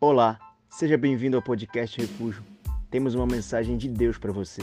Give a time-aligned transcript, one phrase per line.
[0.00, 0.38] Olá,
[0.70, 2.46] seja bem-vindo ao podcast Refúgio.
[2.88, 4.62] Temos uma mensagem de Deus para você.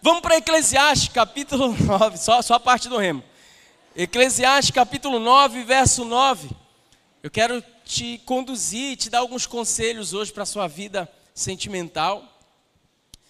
[0.00, 3.22] Vamos para Eclesiastes capítulo 9, só, só a parte do remo.
[3.94, 6.48] Eclesiastes capítulo 9, verso 9.
[7.22, 12.26] Eu quero te conduzir, te dar alguns conselhos hoje para a sua vida sentimental.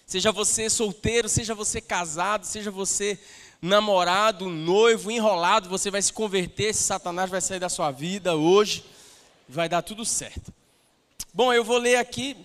[0.05, 3.19] Seja você solteiro, seja você casado, seja você
[3.63, 8.83] namorado, noivo, enrolado, você vai se converter, esse Satanás vai sair da sua vida hoje,
[9.47, 10.53] vai dar tudo certo.
[11.33, 12.35] Bom, eu vou ler aqui,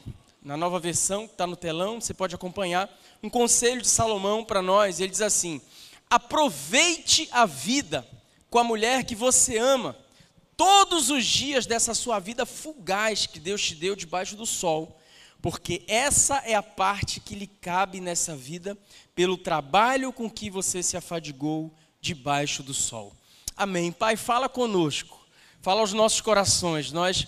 [0.41, 2.89] na nova versão, que está no telão, você pode acompanhar,
[3.21, 5.01] um conselho de Salomão para nós.
[5.01, 5.61] Ele diz assim:
[6.09, 8.07] aproveite a vida
[8.49, 9.97] com a mulher que você ama,
[10.57, 14.98] todos os dias dessa sua vida fugaz que Deus te deu debaixo do sol
[15.41, 18.77] porque essa é a parte que lhe cabe nessa vida,
[19.15, 23.15] pelo trabalho com que você se afadigou debaixo do sol.
[23.57, 23.93] Amém.
[23.93, 25.19] Pai, fala conosco,
[25.61, 26.93] fala aos nossos corações.
[26.93, 27.27] Nós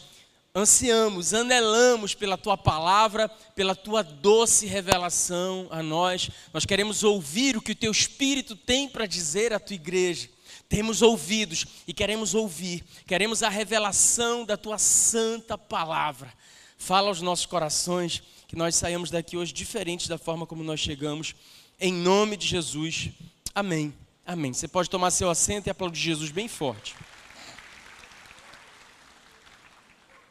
[0.54, 6.30] ansiamos, anelamos pela tua palavra, pela tua doce revelação a nós.
[6.52, 10.28] Nós queremos ouvir o que o teu espírito tem para dizer à tua igreja.
[10.68, 16.32] Temos ouvidos e queremos ouvir, queremos a revelação da tua santa palavra.
[16.80, 21.34] Fala aos nossos corações que nós saímos daqui hoje diferentes da forma como nós chegamos.
[21.78, 23.10] Em nome de Jesus.
[23.54, 23.94] Amém.
[24.26, 24.54] Amém.
[24.54, 26.96] Você pode tomar seu assento e aplaudir Jesus bem forte.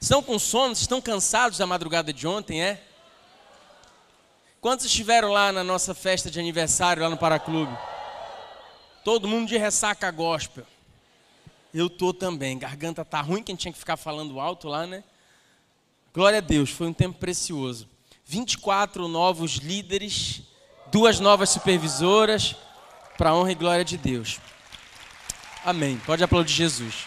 [0.02, 0.74] Estão com sono?
[0.74, 2.84] Estão cansados da madrugada de ontem, é?
[4.60, 7.78] Quantos estiveram lá na nossa festa de aniversário, lá no Paraclube?
[9.06, 10.66] Todo mundo de ressaca gospel.
[11.72, 12.58] Eu tô também.
[12.58, 15.04] Garganta tá ruim, que a gente tinha que ficar falando alto lá, né?
[16.12, 17.88] Glória a Deus, foi um tempo precioso.
[18.26, 20.42] 24 novos líderes,
[20.92, 22.56] duas novas supervisoras,
[23.16, 24.40] para a honra e glória de Deus.
[25.64, 25.98] Amém.
[26.06, 27.06] Pode aplaudir Jesus.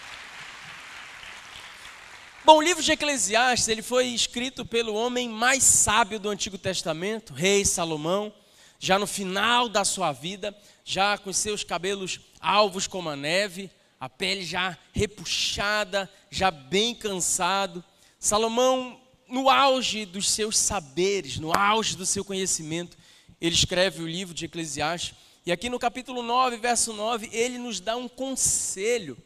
[2.45, 7.33] Bom, o livro de Eclesiastes, ele foi escrito pelo homem mais sábio do Antigo Testamento,
[7.33, 8.33] rei Salomão,
[8.79, 14.09] já no final da sua vida, já com seus cabelos alvos como a neve, a
[14.09, 17.83] pele já repuxada, já bem cansado,
[18.23, 22.97] Salomão, no auge dos seus saberes, no auge do seu conhecimento,
[23.41, 25.17] ele escreve o livro de Eclesiastes.
[25.45, 29.19] E aqui no capítulo 9, verso 9, ele nos dá um conselho.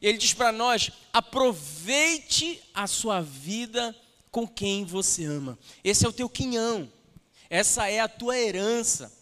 [0.00, 3.94] Ele diz para nós: aproveite a sua vida
[4.30, 5.58] com quem você ama.
[5.84, 6.90] Esse é o teu quinhão.
[7.50, 9.12] Essa é a tua herança.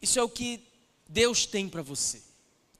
[0.00, 0.60] Isso é o que
[1.08, 2.22] Deus tem para você.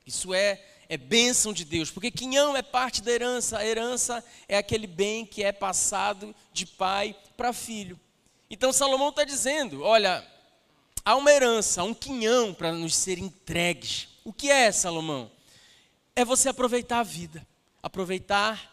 [0.06, 4.56] Isso é é bênção de Deus, porque quinhão é parte da herança, a herança é
[4.56, 7.98] aquele bem que é passado de pai para filho.
[8.50, 10.26] Então Salomão está dizendo: olha,
[11.04, 14.08] há uma herança, um quinhão para nos ser entregues.
[14.24, 15.30] O que é, Salomão?
[16.16, 17.46] É você aproveitar a vida,
[17.82, 18.72] aproveitar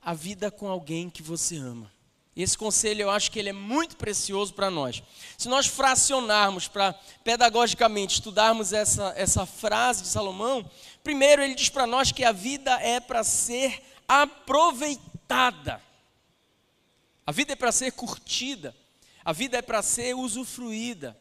[0.00, 1.90] a vida com alguém que você ama.
[2.34, 5.02] Esse conselho eu acho que ele é muito precioso para nós.
[5.36, 10.68] Se nós fracionarmos para pedagogicamente estudarmos essa, essa frase de Salomão,
[11.04, 15.82] primeiro ele diz para nós que a vida é para ser aproveitada.
[17.26, 18.74] A vida é para ser curtida.
[19.22, 21.16] A vida é para ser usufruída.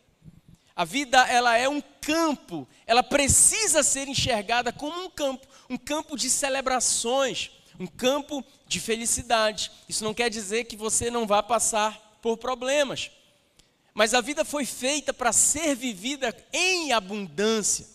[0.74, 6.18] A vida ela é um campo, ela precisa ser enxergada como um campo, um campo
[6.18, 9.72] de celebrações um campo de felicidade.
[9.88, 13.12] Isso não quer dizer que você não vá passar por problemas.
[13.94, 17.86] Mas a vida foi feita para ser vivida em abundância.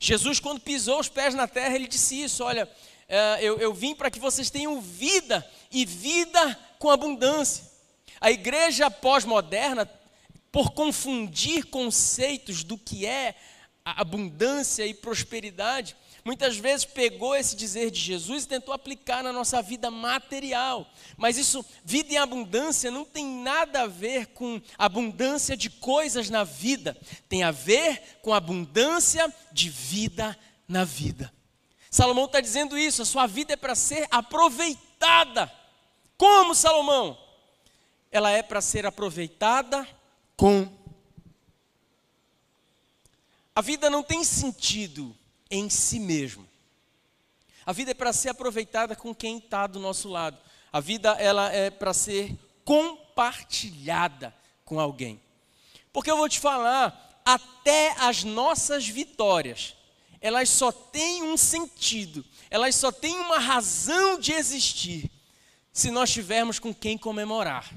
[0.00, 2.68] Jesus, quando pisou os pés na terra, ele disse isso: Olha,
[3.08, 7.64] eh, eu, eu vim para que vocês tenham vida e vida com abundância.
[8.20, 9.88] A igreja pós-moderna,
[10.50, 13.34] por confundir conceitos do que é
[13.84, 15.96] abundância e prosperidade,
[16.28, 20.86] muitas vezes pegou esse dizer de Jesus e tentou aplicar na nossa vida material.
[21.16, 26.44] Mas isso, vida em abundância, não tem nada a ver com abundância de coisas na
[26.44, 26.94] vida,
[27.30, 31.32] tem a ver com abundância de vida na vida.
[31.90, 35.50] Salomão está dizendo isso, a sua vida é para ser aproveitada.
[36.18, 37.18] Como, Salomão?
[38.12, 39.88] Ela é para ser aproveitada
[40.36, 40.70] com.
[43.54, 45.16] A vida não tem sentido
[45.50, 46.46] em si mesmo.
[47.64, 50.38] A vida é para ser aproveitada com quem está do nosso lado.
[50.72, 52.34] A vida ela é para ser
[52.64, 54.34] compartilhada
[54.64, 55.20] com alguém.
[55.92, 59.74] Porque eu vou te falar, até as nossas vitórias,
[60.20, 65.10] elas só têm um sentido, elas só têm uma razão de existir,
[65.72, 67.70] se nós tivermos com quem comemorar,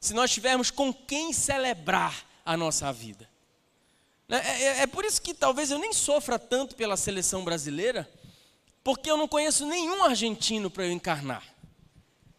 [0.00, 3.28] se nós tivermos com quem celebrar a nossa vida.
[4.28, 4.42] Né?
[4.44, 8.08] É, é, é, por isso que talvez eu nem sofra tanto pela seleção brasileira,
[8.84, 11.42] porque eu não conheço nenhum argentino para eu encarnar.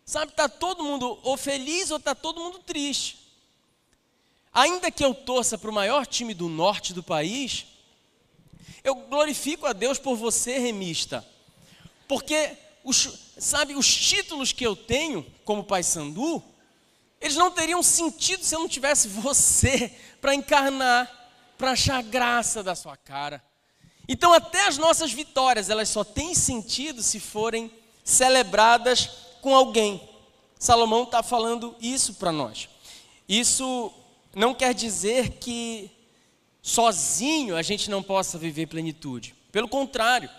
[0.06, 3.18] Sabe, está todo mundo ou feliz ou está todo mundo triste.
[4.52, 7.66] Ainda que eu torça para o maior time do norte do país,
[8.84, 11.26] eu glorifico a Deus por você, remista.
[12.08, 16.44] Porque, os, sabe, os títulos que eu tenho como Pai Sandu,
[17.22, 21.19] eles não teriam sentido se eu não tivesse você para encarnar,
[21.60, 23.44] para achar graça da sua cara.
[24.08, 27.70] Então, até as nossas vitórias, elas só têm sentido se forem
[28.02, 29.08] celebradas
[29.42, 30.02] com alguém.
[30.58, 32.70] Salomão está falando isso para nós.
[33.28, 33.94] Isso
[34.34, 35.92] não quer dizer que
[36.62, 39.36] sozinho a gente não possa viver plenitude.
[39.52, 40.30] Pelo contrário,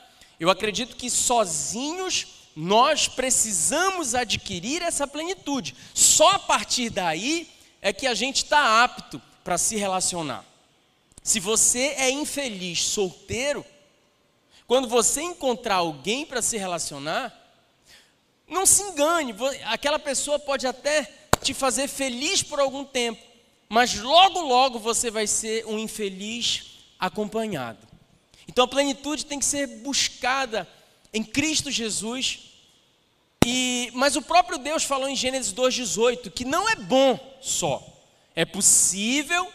[0.40, 5.76] eu acredito que sozinhos nós precisamos adquirir essa plenitude.
[5.92, 7.46] Só a partir daí
[7.82, 10.49] é que a gente está apto para se relacionar.
[11.22, 13.64] Se você é infeliz solteiro,
[14.66, 17.36] quando você encontrar alguém para se relacionar,
[18.48, 19.34] não se engane,
[19.64, 21.12] aquela pessoa pode até
[21.42, 23.20] te fazer feliz por algum tempo,
[23.68, 27.78] mas logo, logo você vai ser um infeliz acompanhado.
[28.48, 30.68] Então a plenitude tem que ser buscada
[31.12, 32.40] em Cristo Jesus.
[33.46, 37.82] E, mas o próprio Deus falou em Gênesis 2,18 que não é bom só,
[38.34, 39.50] é possível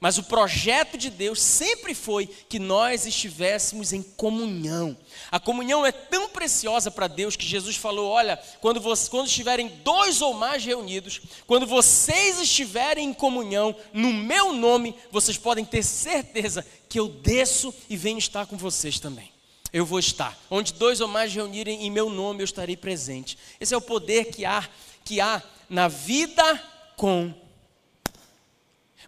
[0.00, 4.96] mas o projeto de Deus sempre foi que nós estivéssemos em comunhão.
[5.28, 8.80] A comunhão é tão preciosa para Deus que Jesus falou: olha, quando,
[9.10, 15.36] quando estiverem dois ou mais reunidos, quando vocês estiverem em comunhão, no meu nome, vocês
[15.36, 19.32] podem ter certeza que eu desço e venho estar com vocês também.
[19.72, 20.38] Eu vou estar.
[20.48, 23.36] Onde dois ou mais reunirem em meu nome, eu estarei presente.
[23.60, 24.66] Esse é o poder que há,
[25.04, 26.62] que há na vida
[26.96, 27.34] com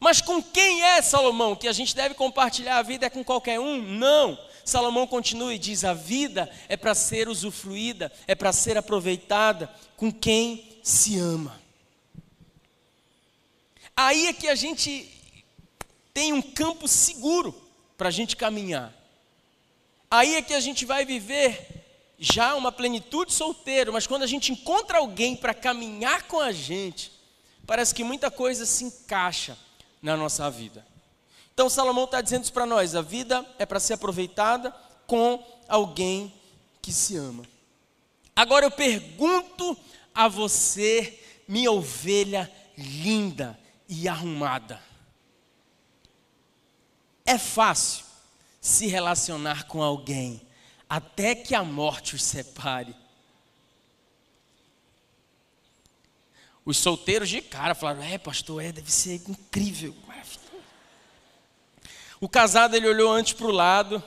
[0.01, 1.55] mas com quem é Salomão?
[1.55, 3.83] Que a gente deve compartilhar a vida é com qualquer um?
[3.83, 4.39] Não.
[4.65, 10.11] Salomão continua e diz: a vida é para ser usufruída, é para ser aproveitada com
[10.11, 11.61] quem se ama.
[13.95, 15.07] Aí é que a gente
[16.15, 17.55] tem um campo seguro
[17.99, 18.95] para a gente caminhar.
[20.11, 21.85] Aí é que a gente vai viver
[22.19, 27.13] já uma plenitude solteiro, mas quando a gente encontra alguém para caminhar com a gente,
[27.67, 29.57] parece que muita coisa se encaixa
[30.03, 30.87] na nossa vida.
[31.53, 34.75] Então Salomão está dizendo isso para nós: a vida é para ser aproveitada
[35.07, 36.33] com alguém
[36.81, 37.45] que se ama.
[38.35, 39.77] Agora eu pergunto
[40.15, 43.59] a você, minha ovelha linda
[43.89, 44.81] e arrumada.
[47.27, 48.05] É fácil
[48.61, 50.41] se relacionar com alguém
[50.89, 52.95] até que a morte os separe.
[56.65, 59.95] Os solteiros de cara falaram: É, pastor, é, deve ser incrível.
[62.21, 64.03] O casado ele olhou antes para o lado,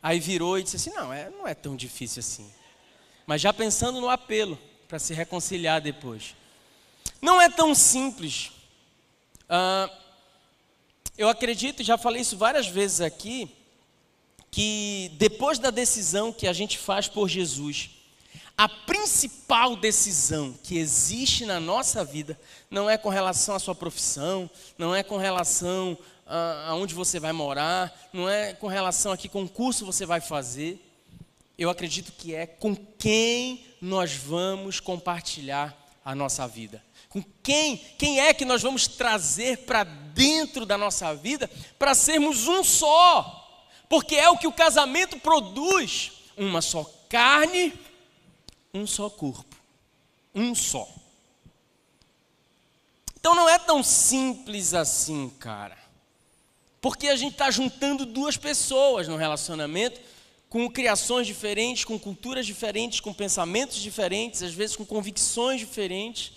[0.00, 2.48] aí virou e disse assim: Não, é, não é tão difícil assim.
[3.26, 4.56] Mas já pensando no apelo
[4.86, 6.36] para se reconciliar depois.
[7.20, 8.52] Não é tão simples.
[9.48, 9.90] Ah,
[11.18, 13.50] eu acredito, já falei isso várias vezes aqui,
[14.50, 17.90] que depois da decisão que a gente faz por Jesus,
[18.56, 22.38] a principal decisão que existe na nossa vida
[22.70, 25.96] não é com relação à sua profissão, não é com relação
[26.66, 30.80] aonde você vai morar, não é com relação a que concurso você vai fazer.
[31.58, 36.82] Eu acredito que é com quem nós vamos compartilhar a nossa vida.
[37.08, 42.48] Com quem, quem é que nós vamos trazer para dentro da nossa vida para sermos
[42.48, 43.38] um só?
[43.88, 47.74] Porque é o que o casamento produz, uma só carne
[48.74, 49.56] um só corpo.
[50.34, 50.88] Um só.
[53.18, 55.78] Então não é tão simples assim, cara.
[56.80, 60.00] Porque a gente está juntando duas pessoas no relacionamento,
[60.48, 66.32] com criações diferentes, com culturas diferentes, com pensamentos diferentes, às vezes com convicções diferentes.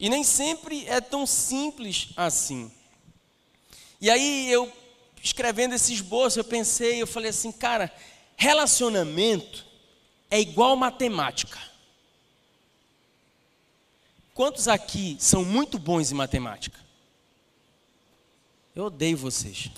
[0.00, 2.70] E nem sempre é tão simples assim.
[4.00, 4.72] E aí eu,
[5.22, 7.92] escrevendo esse esboço, eu pensei, eu falei assim, cara,
[8.36, 9.67] relacionamento
[10.30, 11.58] é igual matemática.
[14.34, 16.78] Quantos aqui são muito bons em matemática?
[18.74, 19.70] Eu odeio vocês.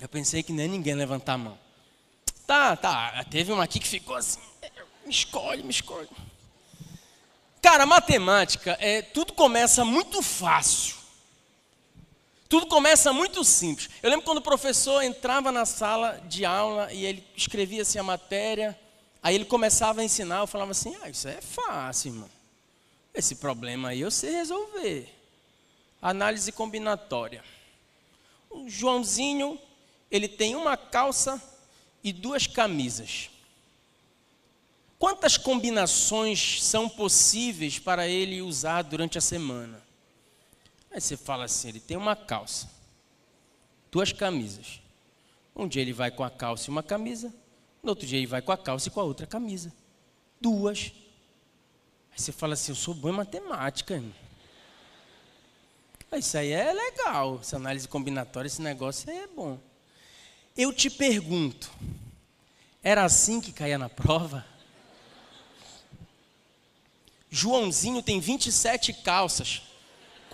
[0.00, 1.58] Eu pensei que nem ninguém levantar a mão.
[2.46, 3.24] Tá, tá.
[3.30, 4.40] Teve uma aqui que ficou assim.
[5.04, 6.08] Me escolhe, me escolhe.
[7.62, 10.96] Cara, matemática, é, tudo começa muito fácil.
[12.48, 13.88] Tudo começa muito simples.
[14.02, 18.02] Eu lembro quando o professor entrava na sala de aula e ele escrevia assim a
[18.02, 18.78] matéria,
[19.22, 22.30] aí ele começava a ensinar, eu falava assim: ah, isso é fácil, irmão.
[23.14, 25.08] Esse problema aí eu sei resolver.
[26.02, 27.42] Análise combinatória.
[28.50, 29.58] O Joãozinho,
[30.10, 31.42] ele tem uma calça
[32.02, 33.30] e duas camisas.
[34.98, 39.83] Quantas combinações são possíveis para ele usar durante a semana?
[40.94, 42.70] Aí você fala assim: ele tem uma calça,
[43.90, 44.80] duas camisas.
[45.54, 47.34] Um dia ele vai com a calça e uma camisa,
[47.82, 49.72] no outro dia ele vai com a calça e com a outra camisa.
[50.40, 50.92] Duas.
[52.12, 54.00] Aí você fala assim: eu sou bom em matemática.
[56.12, 59.58] Isso aí é legal, essa análise combinatória, esse negócio é bom.
[60.56, 61.68] Eu te pergunto,
[62.80, 64.46] era assim que caía na prova?
[67.28, 69.62] Joãozinho tem 27 calças,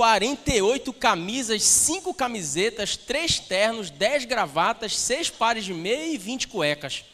[0.00, 7.04] 48 camisas, 5 camisetas, 3 ternos, 10 gravatas, 6 pares de meia e 20 cuecas.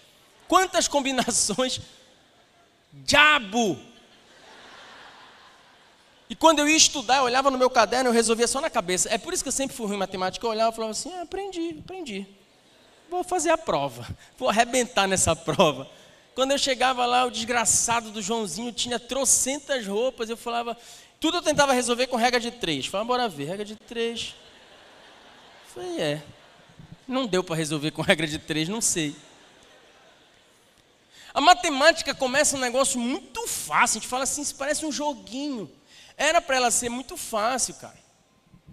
[0.46, 1.80] Quantas combinações?
[2.92, 3.76] Diabo!
[6.30, 9.12] E quando eu ia estudar, eu olhava no meu caderno, eu resolvia só na cabeça.
[9.12, 10.46] É por isso que eu sempre fui ruim em matemática.
[10.46, 12.24] Eu olhava e falava assim: ah, aprendi, aprendi.
[13.10, 14.06] Vou fazer a prova,
[14.38, 15.90] vou arrebentar nessa prova.
[16.36, 20.28] Quando eu chegava lá, o desgraçado do Joãozinho tinha trocentas roupas.
[20.28, 20.76] Eu falava,
[21.18, 22.86] tudo eu tentava resolver com regra de três.
[22.86, 24.34] Falava, bora ver, regra de três.
[25.72, 26.22] Falei, é.
[27.06, 29.14] Não deu para resolver com regra de três, não sei.
[31.32, 33.98] A matemática começa um negócio muito fácil.
[33.98, 35.70] A gente fala assim, isso parece um joguinho.
[36.16, 37.98] Era para ela ser muito fácil, cara.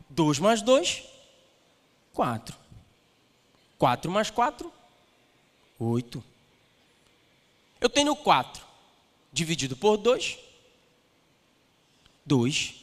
[0.09, 1.03] 2 mais 2,
[2.13, 2.55] 4.
[3.77, 4.71] 4 mais 4,
[5.77, 6.23] 8.
[7.81, 8.63] Eu tenho 4
[9.31, 10.38] dividido por 2,
[12.25, 12.75] 2.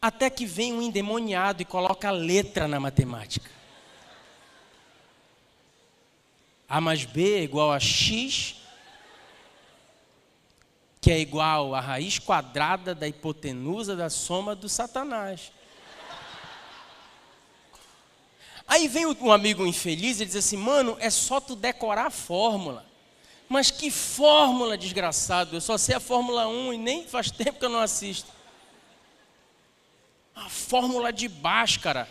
[0.00, 3.50] Até que vem um endemoniado e coloca letra na matemática.
[6.68, 8.56] A mais B é igual a X,
[11.00, 15.52] que é igual à raiz quadrada da hipotenusa da soma do Satanás.
[18.66, 22.90] Aí vem um amigo infeliz e diz assim: mano, é só tu decorar a fórmula.
[23.52, 25.54] Mas que fórmula, desgraçado?
[25.56, 28.32] Eu só sei a Fórmula 1 e nem faz tempo que eu não assisto.
[30.34, 32.08] A fórmula de Bhaskara.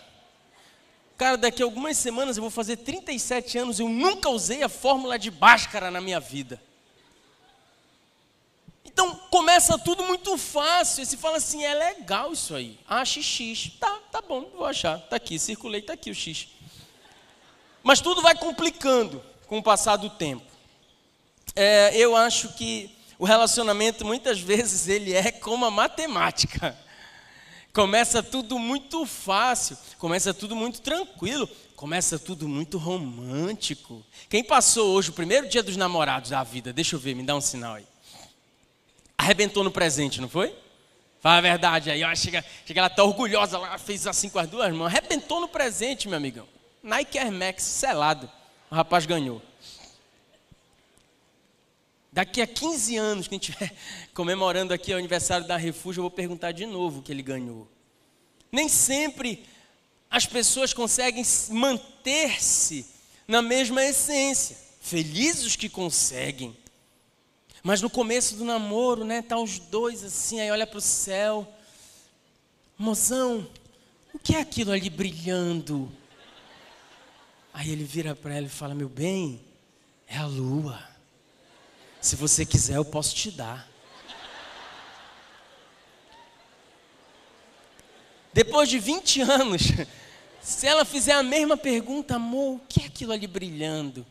[1.17, 5.17] Cara, daqui a algumas semanas eu vou fazer 37 anos, eu nunca usei a fórmula
[5.17, 6.61] de Bhaskara na minha vida.
[8.85, 11.03] Então começa tudo muito fácil.
[11.07, 12.77] Se fala assim, é legal isso aí.
[12.87, 13.71] Ache X.
[13.79, 14.99] Tá, tá bom, vou achar.
[14.99, 16.49] Tá aqui, circulei, tá aqui o X.
[17.81, 20.50] Mas tudo vai complicando com o passar do tempo.
[21.55, 26.77] É, eu acho que o relacionamento muitas vezes ele é como a matemática.
[27.73, 34.03] Começa tudo muito fácil, começa tudo muito tranquilo, começa tudo muito romântico.
[34.29, 36.73] Quem passou hoje o primeiro dia dos namorados da vida?
[36.73, 37.85] Deixa eu ver, me dá um sinal aí
[39.21, 40.55] arrebentou no presente, não foi?
[41.19, 44.49] Fala a verdade aí, ó, chega, chega ela tá orgulhosa lá, fez assim com as
[44.49, 46.47] duas mãos, arrebentou no presente, meu amigão.
[46.81, 48.29] Nike Air Max selado,
[48.71, 49.39] o rapaz ganhou.
[52.13, 53.73] Daqui a 15 anos, que a gente estiver
[54.13, 57.67] comemorando aqui o aniversário da Refúgio, eu vou perguntar de novo o que ele ganhou.
[58.51, 59.45] Nem sempre
[60.09, 62.85] as pessoas conseguem manter-se
[63.25, 64.57] na mesma essência.
[64.81, 66.57] Felizes os que conseguem.
[67.63, 71.47] Mas no começo do namoro, né, tá os dois assim, aí olha para o céu.
[72.77, 73.47] Mozão,
[74.13, 75.89] o que é aquilo ali brilhando?
[77.53, 79.39] Aí ele vira para ela e fala: Meu bem,
[80.07, 80.90] é a lua.
[82.01, 83.69] Se você quiser, eu posso te dar.
[88.33, 89.61] Depois de 20 anos,
[90.41, 94.05] se ela fizer a mesma pergunta, amor, o que é aquilo ali brilhando?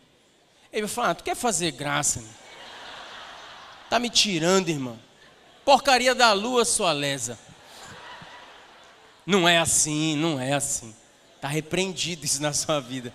[0.72, 2.20] Ele vai falar: ah, Tu quer fazer graça?
[2.20, 2.28] Né?
[3.88, 4.98] Tá me tirando, irmão.
[5.64, 7.36] Porcaria da lua, sua lesa.
[9.26, 10.94] Não é assim, não é assim.
[11.36, 13.12] Está repreendido isso na sua vida.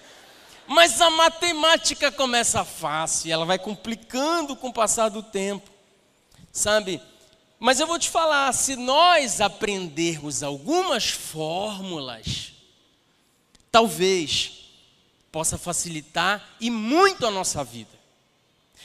[0.68, 5.70] Mas a matemática começa fácil, ela vai complicando com o passar do tempo.
[6.52, 7.02] Sabe?
[7.60, 12.54] Mas eu vou te falar, se nós aprendermos algumas fórmulas,
[13.72, 14.70] talvez
[15.32, 17.95] possa facilitar e muito a nossa vida.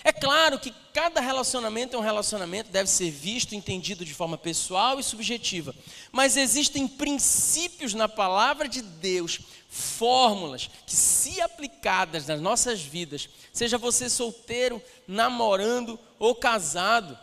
[0.02, 4.98] É claro que cada relacionamento é um relacionamento, deve ser visto, entendido de forma pessoal
[4.98, 5.74] e subjetiva.
[6.10, 13.76] Mas existem princípios na palavra de Deus, fórmulas que, se aplicadas nas nossas vidas, seja
[13.76, 17.18] você solteiro, namorando ou casado,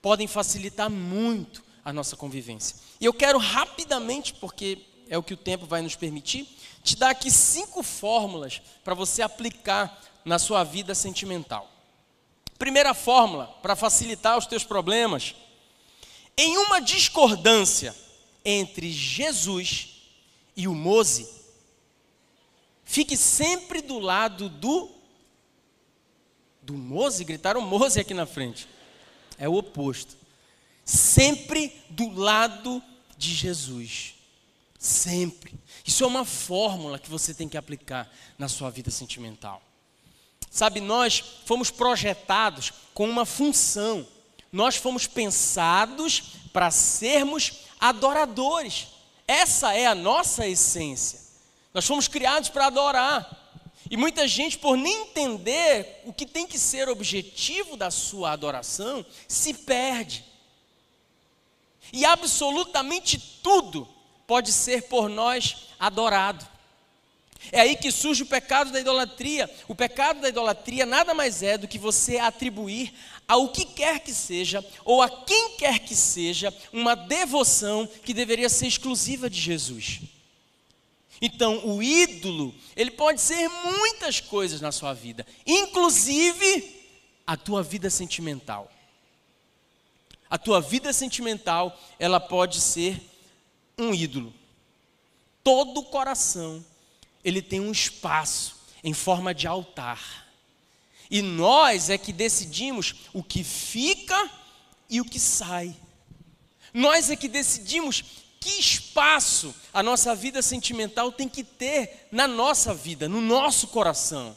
[0.00, 2.76] podem facilitar muito a nossa convivência.
[3.00, 4.78] E eu quero rapidamente, porque
[5.08, 6.48] é o que o tempo vai nos permitir,
[6.82, 11.70] te dar aqui cinco fórmulas para você aplicar na sua vida sentimental.
[12.58, 15.34] Primeira fórmula para facilitar os teus problemas.
[16.36, 17.94] Em uma discordância
[18.44, 19.88] entre Jesus
[20.56, 21.44] e o Mose,
[22.84, 24.90] Fique sempre do lado do
[26.62, 28.66] do Mose, gritaram Mose aqui na frente.
[29.36, 30.16] É o oposto.
[30.82, 32.82] Sempre do lado
[33.18, 34.14] de Jesus.
[34.78, 35.54] Sempre.
[35.84, 39.60] Isso é uma fórmula que você tem que aplicar na sua vida sentimental.
[40.54, 44.06] Sabe, nós fomos projetados com uma função.
[44.52, 48.86] Nós fomos pensados para sermos adoradores.
[49.26, 51.18] Essa é a nossa essência.
[51.74, 53.28] Nós fomos criados para adorar.
[53.90, 59.04] E muita gente, por nem entender o que tem que ser objetivo da sua adoração,
[59.26, 60.24] se perde.
[61.92, 63.88] E absolutamente tudo
[64.24, 66.53] pode ser por nós adorado.
[67.52, 69.50] É aí que surge o pecado da idolatria.
[69.68, 72.92] O pecado da idolatria nada mais é do que você atribuir
[73.26, 78.48] ao que quer que seja, ou a quem quer que seja, uma devoção que deveria
[78.48, 80.00] ser exclusiva de Jesus.
[81.20, 86.84] Então, o ídolo, ele pode ser muitas coisas na sua vida, inclusive
[87.26, 88.70] a tua vida sentimental.
[90.28, 93.00] A tua vida sentimental, ela pode ser
[93.78, 94.34] um ídolo.
[95.42, 96.64] Todo coração,
[97.24, 100.26] ele tem um espaço em forma de altar.
[101.10, 104.30] E nós é que decidimos o que fica
[104.90, 105.74] e o que sai.
[106.72, 108.04] Nós é que decidimos
[108.40, 114.36] que espaço a nossa vida sentimental tem que ter na nossa vida, no nosso coração.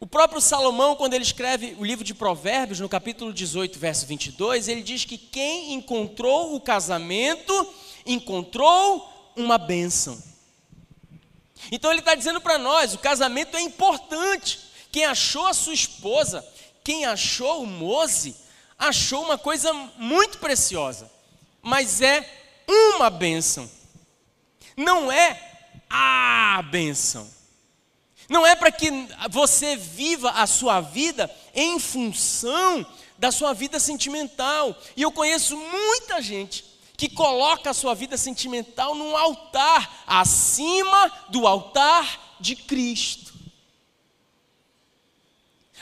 [0.00, 4.66] O próprio Salomão, quando ele escreve o livro de Provérbios, no capítulo 18, verso 22,
[4.66, 7.72] ele diz que quem encontrou o casamento,
[8.06, 10.20] encontrou uma bênção.
[11.70, 14.58] Então ele está dizendo para nós: o casamento é importante.
[14.90, 16.46] Quem achou a sua esposa,
[16.84, 18.36] quem achou o Mose,
[18.78, 21.10] achou uma coisa muito preciosa
[21.62, 22.28] mas é
[22.66, 23.70] uma bênção.
[24.76, 25.40] Não é
[25.88, 27.30] a bênção.
[28.28, 28.90] Não é para que
[29.30, 32.84] você viva a sua vida em função
[33.16, 34.76] da sua vida sentimental.
[34.96, 36.64] E eu conheço muita gente
[37.02, 43.34] que coloca a sua vida sentimental num altar, acima do altar de Cristo.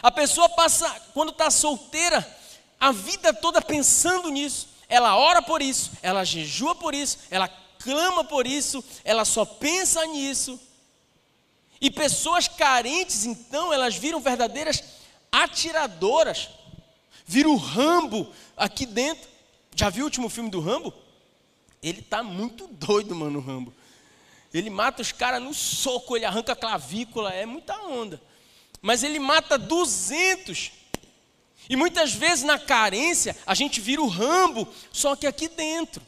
[0.00, 2.26] A pessoa passa, quando está solteira,
[2.80, 8.24] a vida toda pensando nisso ela ora por isso, ela jejua por isso, ela clama
[8.24, 10.59] por isso, ela só pensa nisso.
[11.83, 14.83] E pessoas carentes, então, elas viram verdadeiras
[15.30, 16.48] atiradoras,
[17.26, 19.28] viram o Rambo aqui dentro.
[19.76, 20.94] Já viu o último filme do Rambo?
[21.82, 23.72] Ele tá muito doido, mano, o Rambo.
[24.52, 28.20] Ele mata os caras no soco, ele arranca a clavícula, é muita onda.
[28.82, 30.72] Mas ele mata 200
[31.68, 36.02] e muitas vezes na carência a gente vira o rambo, só que aqui dentro.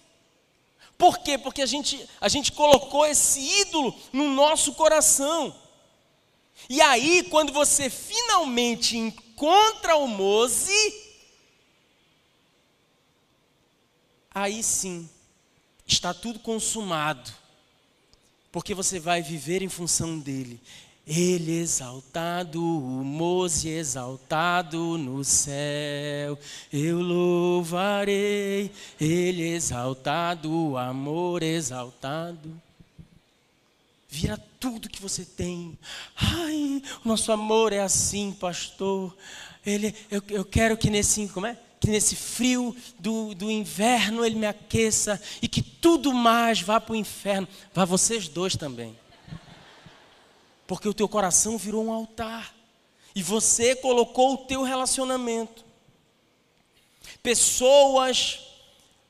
[0.98, 1.38] Por quê?
[1.38, 5.54] Porque a gente, a gente colocou esse ídolo no nosso coração.
[6.68, 10.72] E aí, quando você finalmente encontra o Mose,
[14.32, 15.08] aí sim,
[15.92, 17.30] está tudo consumado,
[18.50, 20.60] porque você vai viver em função dele.
[21.04, 26.38] Ele exaltado, o Mose exaltado no céu,
[26.72, 32.60] eu louvarei, Ele exaltado, o amor exaltado.
[34.08, 35.76] Vira tudo que você tem.
[36.14, 39.16] Ai, o nosso amor é assim, pastor.
[39.66, 41.58] Ele, eu, eu quero que nesse, como é?
[41.82, 46.94] Que nesse frio do, do inverno ele me aqueça e que tudo mais vá para
[46.94, 47.46] o inferno.
[47.74, 48.96] Vá vocês dois também
[50.72, 52.54] porque o teu coração virou um altar
[53.14, 55.66] e você colocou o teu relacionamento.
[57.22, 58.40] Pessoas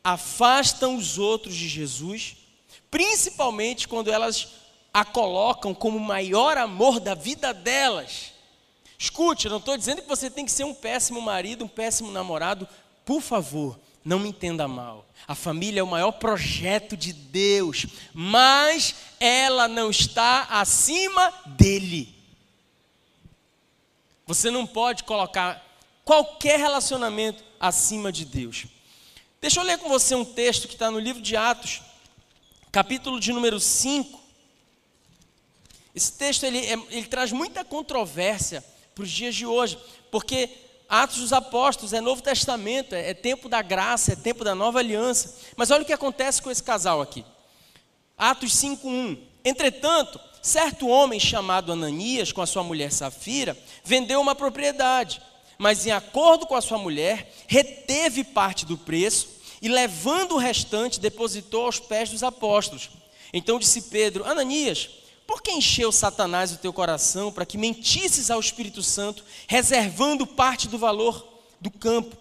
[0.02, 2.36] afastam os outros de Jesus,
[2.90, 4.48] principalmente quando elas
[4.92, 8.31] a colocam como o maior amor da vida delas.
[9.02, 12.68] Escute, não estou dizendo que você tem que ser um péssimo marido, um péssimo namorado,
[13.04, 15.04] por favor, não me entenda mal.
[15.26, 22.14] A família é o maior projeto de Deus, mas ela não está acima dele.
[24.24, 25.60] Você não pode colocar
[26.04, 28.66] qualquer relacionamento acima de Deus.
[29.40, 31.82] Deixa eu ler com você um texto que está no livro de Atos,
[32.70, 34.20] capítulo de número 5.
[35.92, 39.78] Esse texto ele, é, ele traz muita controvérsia para os dias de hoje,
[40.10, 40.50] porque
[40.88, 44.78] Atos dos Apóstolos é Novo Testamento, é, é tempo da graça, é tempo da nova
[44.78, 45.36] aliança.
[45.56, 47.24] Mas olha o que acontece com esse casal aqui.
[48.16, 49.18] Atos 5:1.
[49.44, 55.22] Entretanto, certo homem chamado Ananias, com a sua mulher Safira, vendeu uma propriedade,
[55.56, 59.28] mas em acordo com a sua mulher, reteve parte do preço
[59.62, 62.90] e levando o restante depositou aos pés dos apóstolos.
[63.32, 64.90] Então disse Pedro: Ananias,
[65.26, 70.68] por que encheu Satanás o teu coração para que mentisses ao Espírito Santo, reservando parte
[70.68, 71.26] do valor
[71.60, 72.16] do campo?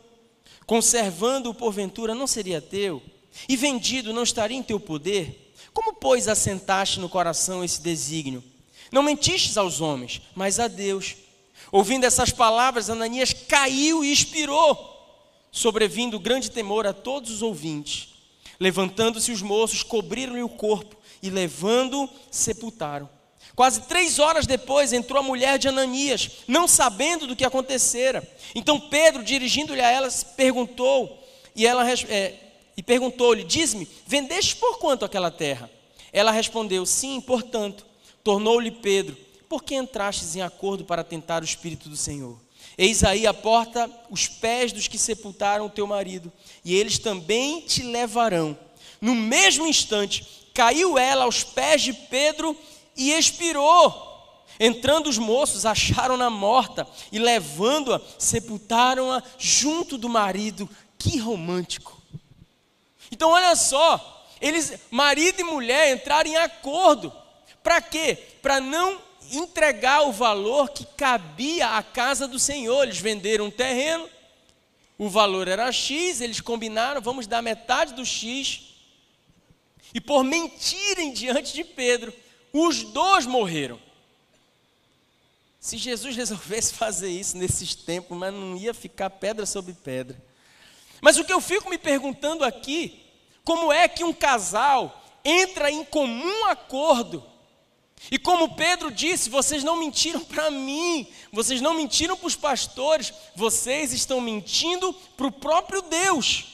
[0.66, 3.02] Conservando-o porventura não seria teu?
[3.48, 5.54] E vendido não estaria em teu poder?
[5.74, 8.44] Como, pois, assentaste no coração esse desígnio?
[8.92, 11.16] Não mentistes aos homens, mas a Deus.
[11.72, 14.78] Ouvindo essas palavras, Ananias caiu e expirou,
[15.52, 18.10] sobrevindo grande temor a todos os ouvintes.
[18.60, 23.10] Levantando-se os moços, cobriram-lhe o corpo e, levando-o, sepultaram.
[23.56, 28.28] Quase três horas depois entrou a mulher de Ananias, não sabendo do que acontecera.
[28.56, 31.22] Então Pedro, dirigindo-lhe a ela, perguntou,
[31.56, 32.36] e ela é,
[32.78, 35.70] e perguntou-lhe: Diz-me, vendeste por quanto aquela terra?
[36.14, 37.86] Ela respondeu: Sim, portanto.
[38.24, 39.18] Tornou-lhe Pedro:
[39.50, 42.40] Por que entrastes em acordo para tentar o Espírito do Senhor?
[42.78, 46.32] Eis aí a porta os pés dos que sepultaram o teu marido,
[46.64, 48.58] e eles também te levarão.
[49.00, 52.58] No mesmo instante, caiu ela aos pés de Pedro
[52.96, 54.10] e expirou.
[54.60, 60.70] Entrando os moços, acharam-na morta e, levando-a, sepultaram-a junto do marido.
[61.00, 62.00] Que romântico!
[63.12, 67.12] Então, olha só, eles, marido e mulher, entraram em acordo.
[67.64, 68.18] Para quê?
[68.42, 69.00] Para não
[69.32, 72.84] entregar o valor que cabia à casa do Senhor.
[72.84, 74.08] Eles venderam um terreno,
[74.98, 78.71] o valor era X, eles combinaram, vamos dar metade do X.
[79.94, 82.14] E por mentirem diante de Pedro,
[82.54, 83.80] os dois morreram.
[85.60, 90.22] Se Jesus resolvesse fazer isso nesses tempos, mas não ia ficar pedra sobre pedra.
[91.02, 93.04] Mas o que eu fico me perguntando aqui,
[93.44, 97.24] como é que um casal entra em comum acordo?
[98.10, 103.14] E como Pedro disse, vocês não mentiram para mim, vocês não mentiram para os pastores,
[103.36, 106.46] vocês estão mentindo para o próprio Deus.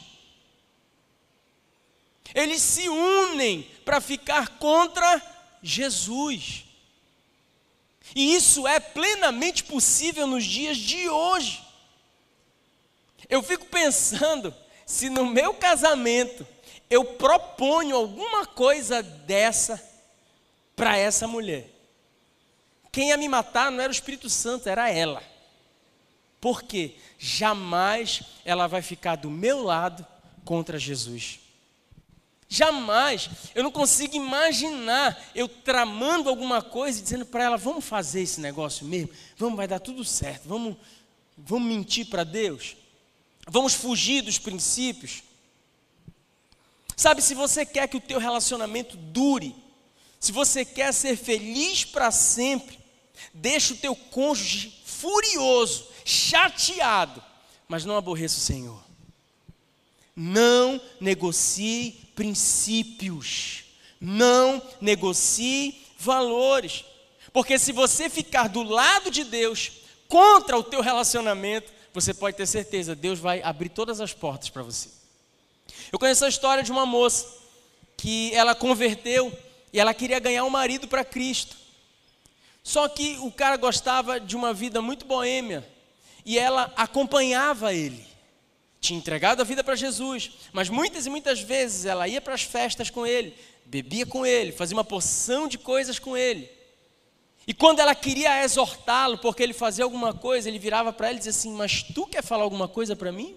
[2.37, 5.19] Eles se unem para ficar contra
[5.59, 6.65] Jesus.
[8.15, 11.65] E isso é plenamente possível nos dias de hoje.
[13.27, 14.53] Eu fico pensando
[14.85, 16.45] se no meu casamento
[16.91, 19.83] eu proponho alguma coisa dessa
[20.75, 21.67] para essa mulher.
[22.91, 25.23] Quem ia me matar não era o Espírito Santo, era ela.
[26.39, 30.05] Porque jamais ela vai ficar do meu lado
[30.45, 31.46] contra Jesus.
[32.49, 33.29] Jamais.
[33.53, 38.39] Eu não consigo imaginar eu tramando alguma coisa e dizendo para ela: vamos fazer esse
[38.39, 40.77] negócio mesmo, vamos, vai dar tudo certo, vamos,
[41.37, 42.77] vamos mentir para Deus.
[43.49, 45.23] Vamos fugir dos princípios.
[46.95, 49.55] Sabe, se você quer que o teu relacionamento dure,
[50.19, 52.77] se você quer ser feliz para sempre,
[53.33, 57.23] deixa o teu cônjuge furioso, chateado,
[57.67, 58.83] mas não aborreça o Senhor.
[60.15, 63.63] Não negocie princípios.
[64.01, 66.83] Não negocie valores.
[67.31, 69.71] Porque se você ficar do lado de Deus
[70.07, 74.63] contra o teu relacionamento, você pode ter certeza, Deus vai abrir todas as portas para
[74.63, 74.89] você.
[75.91, 77.27] Eu conheço a história de uma moça
[77.95, 79.31] que ela converteu
[79.71, 81.55] e ela queria ganhar um marido para Cristo.
[82.63, 85.67] Só que o cara gostava de uma vida muito boêmia
[86.25, 88.06] e ela acompanhava ele.
[88.87, 92.43] Tinha entregado a vida para Jesus, mas muitas e muitas vezes ela ia para as
[92.43, 96.49] festas com ele, bebia com ele, fazia uma porção de coisas com ele.
[97.45, 101.17] E quando ela queria exortá-lo porque ele fazia alguma coisa, ele virava para ela e
[101.17, 103.35] dizia assim: Mas tu quer falar alguma coisa para mim?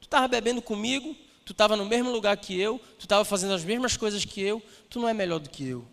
[0.00, 1.14] Tu estava bebendo comigo,
[1.44, 4.62] tu estava no mesmo lugar que eu, tu estava fazendo as mesmas coisas que eu,
[4.88, 5.86] tu não é melhor do que eu.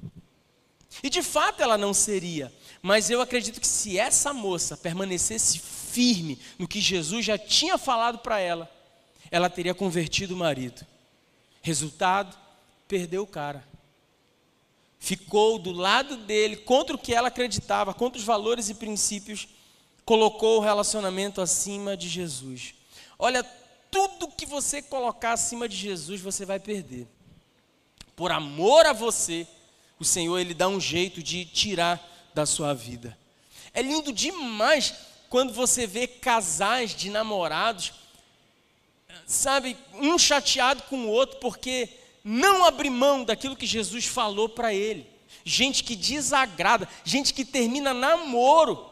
[1.04, 6.40] E de fato ela não seria, mas eu acredito que se essa moça permanecesse firme
[6.58, 8.70] no que Jesus já tinha falado para ela,
[9.32, 10.86] ela teria convertido o marido.
[11.62, 12.38] Resultado,
[12.88, 13.70] perdeu o cara
[15.00, 19.48] ficou do lado dele, contra o que ela acreditava, contra os valores e princípios,
[20.04, 22.76] colocou o relacionamento acima de Jesus.
[23.18, 23.44] Olha,
[23.90, 27.08] tudo que você colocar acima de Jesus, você vai perder.
[28.16, 29.48] Por amor a você,
[29.98, 33.18] o Senhor ele dá um jeito de tirar da sua vida.
[33.74, 34.94] É lindo demais
[35.30, 37.94] quando você vê casais de namorados,
[39.26, 41.90] sabe, um chateado com o outro porque
[42.24, 45.08] não abrir mão daquilo que Jesus falou para ele.
[45.46, 48.90] Gente que desagrada, gente que termina namoro,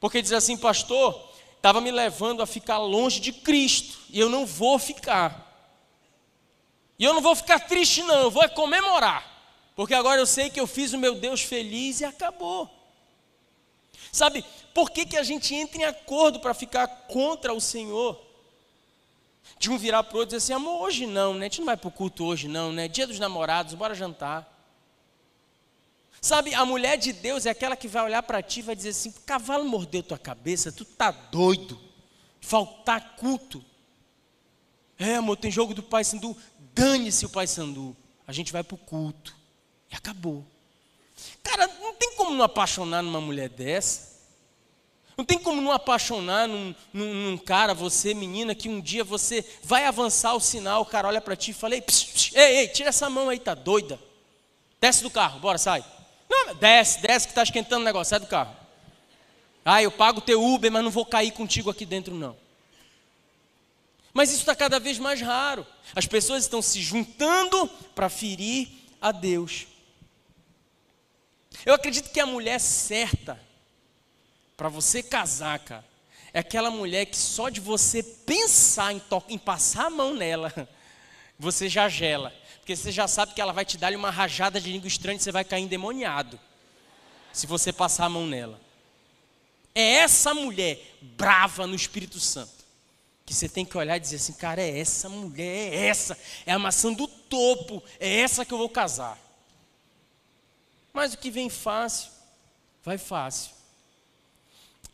[0.00, 4.44] porque diz assim, pastor, estava me levando a ficar longe de Cristo, e eu não
[4.44, 5.48] vou ficar.
[6.98, 9.24] E eu não vou ficar triste, não, eu vou é comemorar,
[9.76, 12.81] porque agora eu sei que eu fiz o meu Deus feliz e acabou.
[14.12, 14.44] Sabe,
[14.74, 18.20] por que, que a gente entra em acordo para ficar contra o Senhor?
[19.58, 21.46] De um virar para o outro e dizer assim, amor, hoje não, né?
[21.46, 22.88] A gente não vai para o culto hoje não, né?
[22.88, 24.46] Dia dos namorados, bora jantar.
[26.20, 28.90] Sabe, a mulher de Deus é aquela que vai olhar para ti e vai dizer
[28.90, 31.80] assim: cavalo mordeu tua cabeça, tu tá doido,
[32.40, 33.64] faltar culto.
[34.98, 36.36] É, amor, tem jogo do Pai Sandu,
[36.74, 37.96] dane-se o Pai Sandu.
[38.26, 39.34] A gente vai para o culto.
[39.90, 40.46] E acabou.
[41.42, 44.12] Cara, não tem como não apaixonar numa mulher dessa.
[45.16, 49.44] Não tem como não apaixonar num, num, num, cara, você, menina, que um dia você
[49.62, 52.56] vai avançar o sinal, o cara olha para ti e fala: ei, psh, psh, ei,
[52.58, 54.00] ei, tira essa mão aí, tá doida.
[54.80, 55.84] Desce do carro, bora, sai.
[56.28, 58.56] Não, desce, desce que está esquentando o negócio, sai do carro.
[59.64, 62.36] Ah, eu pago teu Uber, mas não vou cair contigo aqui dentro, não.
[64.12, 65.66] Mas isso está cada vez mais raro.
[65.94, 68.68] As pessoas estão se juntando para ferir
[69.00, 69.66] a Deus.
[71.64, 73.40] Eu acredito que a mulher certa
[74.56, 75.84] para você casar, cara,
[76.32, 80.52] é aquela mulher que só de você pensar em, em passar a mão nela,
[81.38, 82.32] você já gela.
[82.58, 85.20] Porque você já sabe que ela vai te dar uma rajada de língua estranha e
[85.20, 86.38] você vai cair endemoniado.
[87.32, 88.60] Se você passar a mão nela.
[89.74, 92.62] É essa mulher brava no Espírito Santo.
[93.26, 96.16] Que você tem que olhar e dizer assim, cara, é essa mulher, é essa.
[96.46, 99.18] É a maçã do topo, é essa que eu vou casar.
[100.92, 102.10] Mas o que vem fácil,
[102.84, 103.52] vai fácil.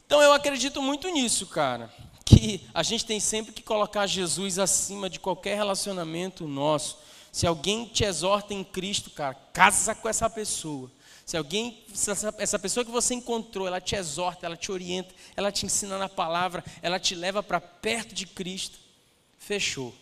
[0.07, 1.93] Então eu acredito muito nisso, cara.
[2.25, 6.99] Que a gente tem sempre que colocar Jesus acima de qualquer relacionamento nosso.
[7.33, 10.91] Se alguém te exorta em Cristo, cara, casa com essa pessoa.
[11.27, 15.15] Se alguém, se essa, essa, pessoa que você encontrou, ela te exorta, ela te orienta,
[15.37, 18.79] ela te ensina na palavra, ela te leva para perto de Cristo,
[19.39, 19.95] fechou.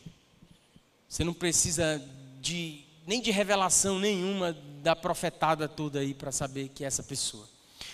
[1.08, 2.00] Você não precisa
[2.40, 4.56] de nem de revelação nenhuma
[4.86, 7.44] da profetada toda aí para saber que é essa pessoa.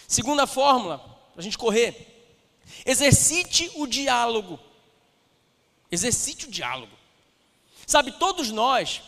[0.07, 2.29] Segunda fórmula, para a gente correr.
[2.85, 4.61] Exercite o diálogo.
[5.91, 6.93] Exercite o diálogo.
[7.87, 9.01] Sabe, todos nós,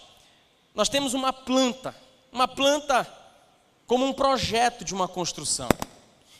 [0.74, 1.94] nós temos uma planta,
[2.32, 3.06] uma planta
[3.86, 5.68] como um projeto de uma construção.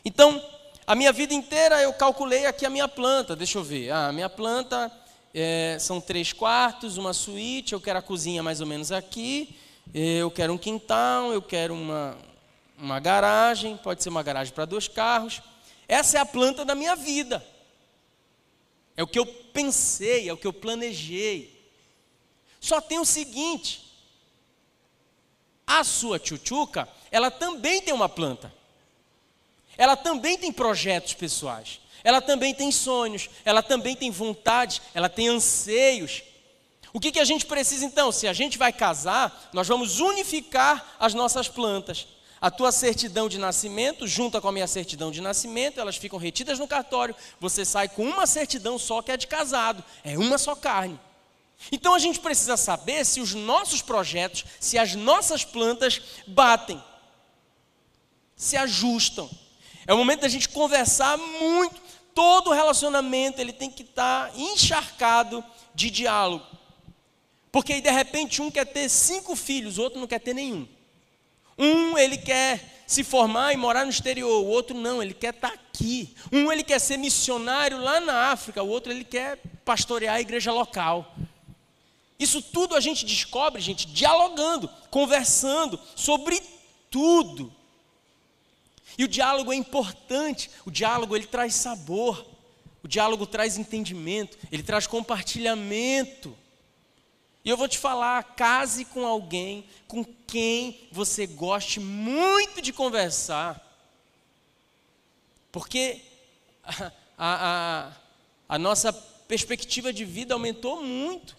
[0.03, 0.43] Então,
[0.87, 3.91] a minha vida inteira eu calculei aqui a minha planta, deixa eu ver.
[3.91, 4.91] Ah, a minha planta
[5.35, 9.55] é, são três quartos, uma suíte, eu quero a cozinha mais ou menos aqui,
[9.93, 12.17] eu quero um quintal, eu quero uma,
[12.79, 15.43] uma garagem, pode ser uma garagem para dois carros.
[15.87, 17.45] Essa é a planta da minha vida.
[18.97, 21.55] É o que eu pensei, é o que eu planejei.
[22.61, 23.85] Só tem o seguinte:
[25.67, 28.53] a sua tchutchuca, ela também tem uma planta.
[29.77, 31.81] Ela também tem projetos pessoais.
[32.03, 33.29] Ela também tem sonhos.
[33.45, 34.81] Ela também tem vontades.
[34.95, 36.23] Ela tem anseios.
[36.95, 38.13] O que, que a gente precisa então?
[38.13, 42.07] Se a gente vai casar, nós vamos unificar as nossas plantas.
[42.41, 46.57] A tua certidão de nascimento, junta com a minha certidão de nascimento, elas ficam retidas
[46.57, 47.17] no cartório.
[47.41, 49.83] Você sai com uma certidão só que é de casado.
[50.05, 51.01] É uma só carne.
[51.73, 56.81] Então a gente precisa saber se os nossos projetos, se as nossas plantas batem,
[58.37, 59.29] se ajustam.
[59.85, 61.83] É o momento da gente conversar muito.
[62.15, 66.55] Todo relacionamento ele tem que estar encharcado de diálogo.
[67.55, 70.67] Porque aí de repente um quer ter cinco filhos, o outro não quer ter nenhum.
[71.57, 75.53] Um ele quer se formar e morar no exterior, o outro não, ele quer estar
[75.53, 76.17] aqui.
[76.33, 80.51] Um ele quer ser missionário lá na África, o outro ele quer pastorear a igreja
[80.51, 81.15] local.
[82.19, 86.43] Isso tudo a gente descobre, gente, dialogando, conversando sobre
[86.91, 87.55] tudo.
[88.99, 92.27] E o diálogo é importante, o diálogo ele traz sabor,
[92.83, 96.37] o diálogo traz entendimento, ele traz compartilhamento.
[97.45, 103.61] E eu vou te falar, case com alguém com quem você goste muito de conversar.
[105.53, 106.01] Porque
[106.65, 107.93] a, a,
[108.49, 111.37] a nossa perspectiva de vida aumentou muito.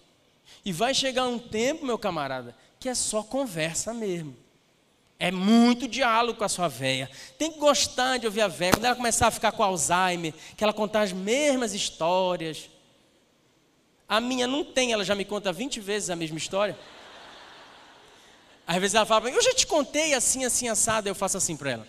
[0.64, 4.36] E vai chegar um tempo, meu camarada, que é só conversa mesmo.
[5.18, 7.10] É muito diálogo com a sua véia.
[7.38, 8.72] Tem que gostar de ouvir a véia.
[8.72, 12.68] Quando ela começar a ficar com Alzheimer, que ela contar as mesmas histórias,
[14.08, 16.78] a minha não tem, ela já me conta 20 vezes a mesma história.
[18.66, 21.70] Às vezes ela fala, eu já te contei assim, assim, assado, eu faço assim para
[21.70, 21.88] ela.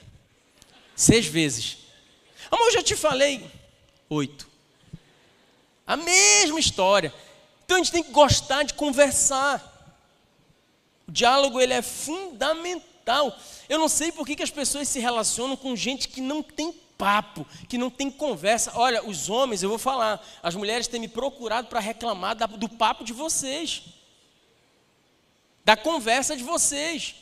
[0.96, 1.78] Seis vezes.
[2.50, 3.50] Amor, eu já te falei.
[4.10, 4.48] Oito.
[5.86, 7.14] A mesma história.
[7.66, 9.74] Então a gente tem que gostar de conversar.
[11.08, 13.38] O diálogo ele é fundamental.
[13.70, 16.74] Eu não sei por que, que as pessoas se relacionam com gente que não tem
[16.98, 18.72] papo, que não tem conversa.
[18.76, 23.04] Olha, os homens, eu vou falar, as mulheres têm me procurado para reclamar do papo
[23.04, 23.84] de vocês,
[25.64, 27.16] da conversa de vocês.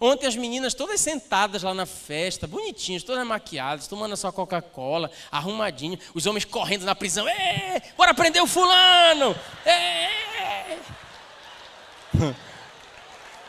[0.00, 5.10] Ontem as meninas todas sentadas lá na festa, bonitinhas, todas maquiadas, tomando a sua Coca-Cola,
[5.30, 9.36] arrumadinhas, os homens correndo na prisão, Ê, bora prender o fulano!
[9.66, 10.08] Ê!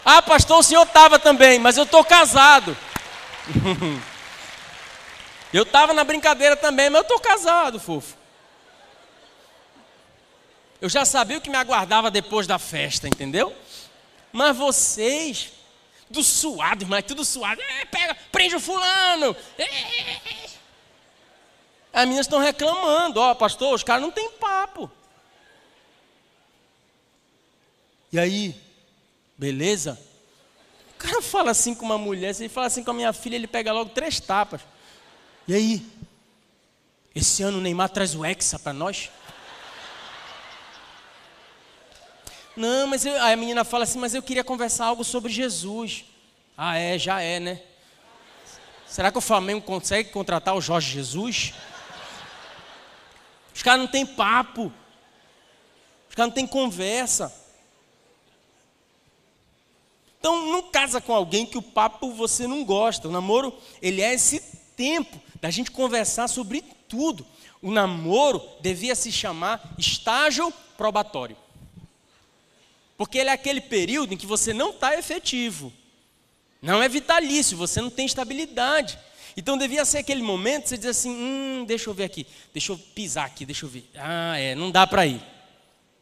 [0.03, 2.75] Ah, pastor, o senhor estava também, mas eu estou casado.
[5.53, 8.17] eu estava na brincadeira também, mas eu estou casado, fofo.
[10.81, 13.55] Eu já sabia o que me aguardava depois da festa, entendeu?
[14.31, 15.51] Mas vocês,
[16.09, 17.61] do suado, irmão, é tudo suado.
[17.61, 19.35] É, pega, prende o fulano.
[19.57, 20.49] É, é, é.
[21.91, 24.89] As meninas estão reclamando, ó, pastor, os caras não têm papo.
[28.11, 28.55] E aí,
[29.37, 29.99] beleza?
[30.95, 33.35] O cara fala assim com uma mulher, se ele fala assim com a minha filha,
[33.35, 34.61] ele pega logo três tapas.
[35.49, 35.85] E aí?
[37.15, 39.09] Esse ano o Neymar traz o Hexa para nós?
[42.55, 46.05] Não, mas eu, a menina fala assim, mas eu queria conversar algo sobre Jesus.
[46.55, 47.63] Ah, é, já é, né?
[48.85, 51.55] Será que o Flamengo consegue contratar o Jorge Jesus?
[53.51, 54.71] Os caras não têm papo.
[56.07, 57.35] Os caras não têm conversa.
[60.19, 63.07] Então não casa com alguém que o papo você não gosta.
[63.07, 64.41] O namoro, ele é esse
[64.75, 67.25] tempo da gente conversar sobre tudo.
[67.61, 71.37] O namoro devia se chamar estágio probatório.
[72.97, 75.71] Porque ele é aquele período em que você não está efetivo.
[76.61, 78.99] Não é vitalício, você não tem estabilidade.
[79.37, 82.77] Então devia ser aquele momento, você diz assim, hum, deixa eu ver aqui, deixa eu
[82.77, 83.89] pisar aqui, deixa eu ver.
[83.95, 85.21] Ah, é, não dá para ir.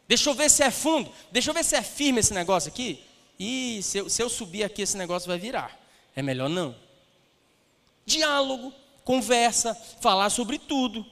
[0.08, 3.04] Deixa eu ver se é fundo, deixa eu ver se é firme esse negócio aqui.
[3.40, 5.78] E se se eu subir aqui, esse negócio vai virar.
[6.16, 6.76] É melhor não.
[8.06, 8.74] Diálogo,
[9.08, 11.06] conversa, falar sobre tudo.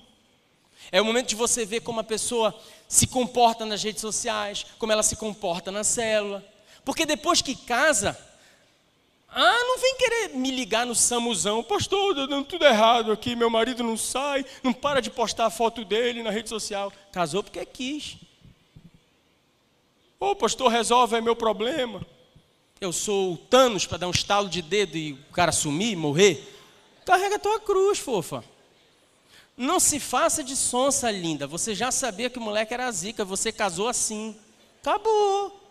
[0.91, 2.53] É o momento de você ver como a pessoa
[2.89, 6.43] se comporta nas redes sociais, como ela se comporta na célula.
[6.83, 8.19] Porque depois que casa,
[9.29, 13.81] ah, não vem querer me ligar no Samuzão, pastor, dando tudo errado aqui, meu marido
[13.81, 16.91] não sai, não para de postar a foto dele na rede social.
[17.13, 18.17] Casou porque quis.
[20.19, 22.05] Ô, pastor, resolve é meu problema.
[22.81, 26.54] Eu sou o Thanos para dar um estalo de dedo e o cara sumir, morrer.
[27.05, 28.43] Carrega a tua cruz, fofa.
[29.55, 31.45] Não se faça de sonsa, linda.
[31.45, 34.35] Você já sabia que o moleque era zica, você casou assim.
[34.81, 35.61] Acabou.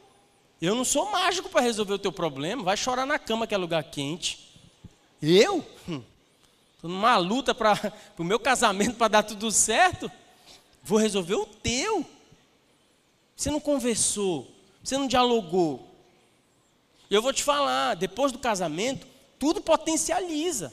[0.62, 2.62] Eu não sou mágico para resolver o teu problema.
[2.62, 4.48] Vai chorar na cama que é lugar quente.
[5.20, 5.58] Eu?
[5.58, 6.02] Estou hum.
[6.84, 10.10] numa luta para o meu casamento para dar tudo certo.
[10.82, 12.06] Vou resolver o teu.
[13.36, 14.48] Você não conversou,
[14.82, 15.90] você não dialogou.
[17.10, 19.06] Eu vou te falar, depois do casamento,
[19.38, 20.72] tudo potencializa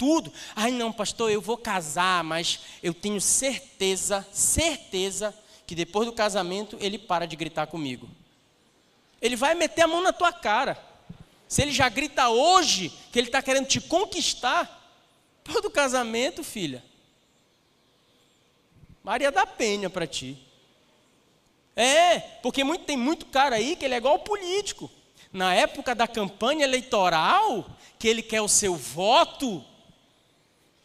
[0.00, 0.32] tudo.
[0.56, 5.34] Ai, não, pastor, eu vou casar, mas eu tenho certeza, certeza,
[5.66, 8.08] que depois do casamento ele para de gritar comigo.
[9.20, 10.82] Ele vai meter a mão na tua cara.
[11.46, 14.90] Se ele já grita hoje que ele está querendo te conquistar,
[15.44, 16.82] depois do casamento, filha,
[19.04, 20.38] Maria da Penha para ti.
[21.76, 24.90] É, porque muito, tem muito cara aí que ele é igual político.
[25.30, 27.66] Na época da campanha eleitoral,
[27.98, 29.62] que ele quer o seu voto,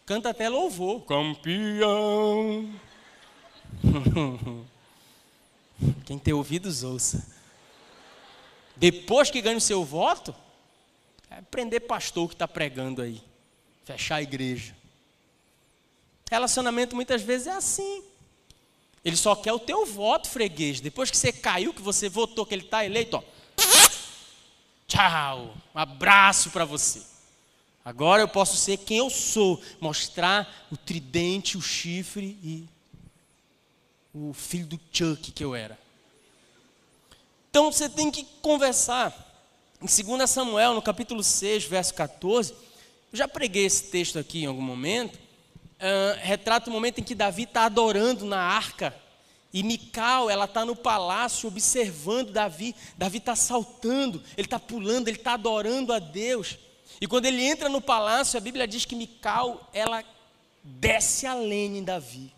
[0.06, 1.02] Canta até louvor.
[1.06, 2.72] Campeão.
[6.06, 7.28] Quem tem ouvidos, ouça.
[8.76, 10.36] Depois que ganha o seu voto,
[11.30, 13.22] é prender pastor que está pregando aí.
[13.84, 14.76] Fechar a igreja.
[16.30, 18.04] Relacionamento muitas vezes é assim.
[19.04, 20.82] Ele só quer o teu voto, freguês.
[20.82, 23.24] Depois que você caiu, que você votou, que ele está eleito, ó.
[24.88, 25.56] Tchau.
[25.74, 27.15] Um abraço para você.
[27.86, 32.68] Agora eu posso ser quem eu sou, mostrar o tridente, o chifre e
[34.12, 35.78] o filho do Chuck que eu era.
[37.52, 39.14] Então você tem que conversar.
[39.80, 44.48] Em 2 Samuel, no capítulo 6, verso 14, eu já preguei esse texto aqui em
[44.48, 45.20] algum momento.
[45.76, 48.96] Uh, retrata o momento em que Davi está adorando na arca.
[49.54, 52.76] E Mical, ela está no palácio observando Davi.
[52.98, 56.58] Davi está saltando, ele está pulando, ele está adorando a Deus.
[57.00, 60.04] E quando ele entra no palácio, a Bíblia diz que Mical, ela
[60.64, 62.34] desce a lenha em Davi.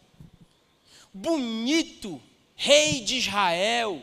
[1.13, 2.21] Bonito,
[2.55, 4.01] rei de Israel,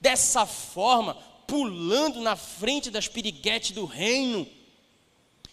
[0.00, 1.14] dessa forma,
[1.46, 4.46] pulando na frente das piriguetes do reino.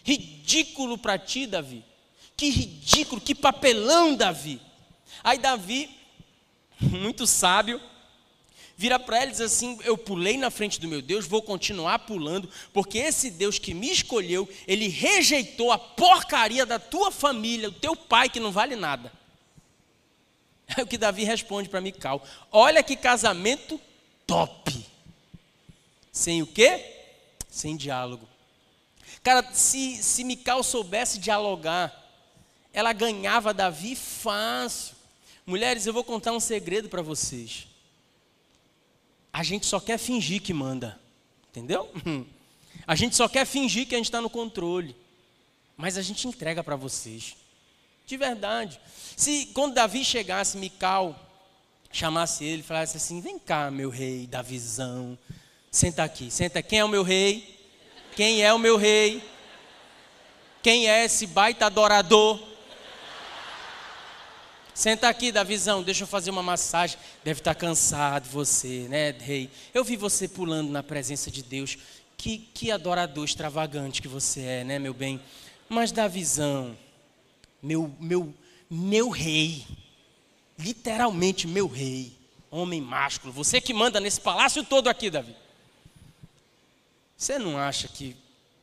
[0.04, 1.84] Ridículo para ti, Davi.
[2.36, 4.60] Que ridículo, que papelão, Davi.
[5.24, 5.90] Aí Davi,
[6.80, 7.80] muito sábio,
[8.78, 11.98] vira para ela e diz assim: Eu pulei na frente do meu Deus, vou continuar
[11.98, 17.80] pulando, porque esse Deus que me escolheu, ele rejeitou a porcaria da tua família, do
[17.80, 19.12] teu pai que não vale nada.
[20.76, 22.22] É o que Davi responde para Mical:
[22.52, 23.80] Olha que casamento
[24.26, 24.86] top.
[26.12, 26.84] Sem o quê?
[27.48, 28.28] Sem diálogo.
[29.22, 31.90] Cara, se, se Mical soubesse dialogar,
[32.70, 34.94] ela ganhava Davi fácil.
[35.46, 37.66] Mulheres, eu vou contar um segredo para vocês.
[39.38, 40.98] A gente só quer fingir que manda.
[41.48, 41.88] Entendeu?
[42.84, 44.96] A gente só quer fingir que a gente está no controle.
[45.76, 47.36] Mas a gente entrega para vocês.
[48.04, 48.80] De verdade.
[49.16, 51.14] Se quando Davi chegasse, Mical
[51.92, 55.16] chamasse ele falasse assim: Vem cá, meu rei da visão.
[55.70, 56.60] Senta aqui, senta.
[56.60, 57.60] Quem é o meu rei?
[58.16, 59.22] Quem é o meu rei?
[60.62, 62.40] Quem é esse baita adorador?
[64.78, 66.96] Senta aqui da visão, deixa eu fazer uma massagem.
[67.24, 69.50] Deve estar cansado você, né, rei?
[69.74, 71.76] Eu vi você pulando na presença de Deus.
[72.16, 75.20] Que, que adorador extravagante que você é, né, meu bem?
[75.68, 76.78] Mas da visão,
[77.60, 78.32] meu, meu,
[78.70, 79.66] meu rei,
[80.56, 82.12] literalmente meu rei,
[82.48, 85.34] homem másculo, você que manda nesse palácio todo aqui, Davi.
[87.16, 88.16] Você não acha que,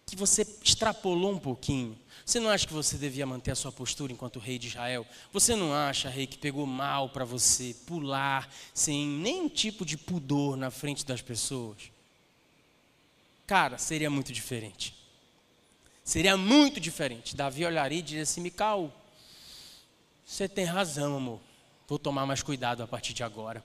[0.06, 1.97] que você extrapolou um pouquinho?
[2.26, 5.06] Você não acha que você devia manter a sua postura enquanto rei de Israel?
[5.32, 10.56] Você não acha, rei, que pegou mal para você pular sem nenhum tipo de pudor
[10.56, 11.91] na frente das pessoas?
[13.45, 14.95] Cara, seria muito diferente.
[16.03, 17.36] Seria muito diferente.
[17.36, 18.91] Davi olharia e diria assim: Mical,
[20.26, 21.39] você tem razão, amor.
[21.88, 23.64] Vou tomar mais cuidado a partir de agora.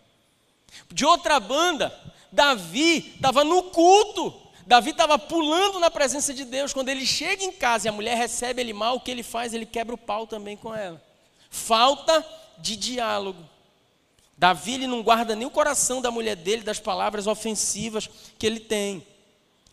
[0.92, 1.98] De outra banda,
[2.30, 4.49] Davi estava no culto.
[4.70, 6.72] Davi estava pulando na presença de Deus.
[6.72, 9.52] Quando ele chega em casa e a mulher recebe ele mal, o que ele faz?
[9.52, 11.02] Ele quebra o pau também com ela.
[11.50, 12.24] Falta
[12.56, 13.44] de diálogo.
[14.38, 18.08] Davi ele não guarda nem o coração da mulher dele das palavras ofensivas
[18.38, 19.04] que ele tem.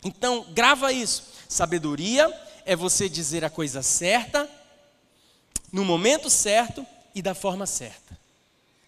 [0.04, 1.22] Então, grava isso.
[1.48, 2.28] Sabedoria
[2.66, 4.50] é você dizer a coisa certa,
[5.72, 6.84] no momento certo
[7.14, 8.18] e da forma certa.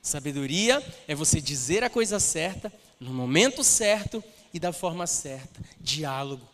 [0.03, 5.61] Sabedoria é você dizer a coisa certa, no momento certo e da forma certa.
[5.81, 6.47] Diálogo.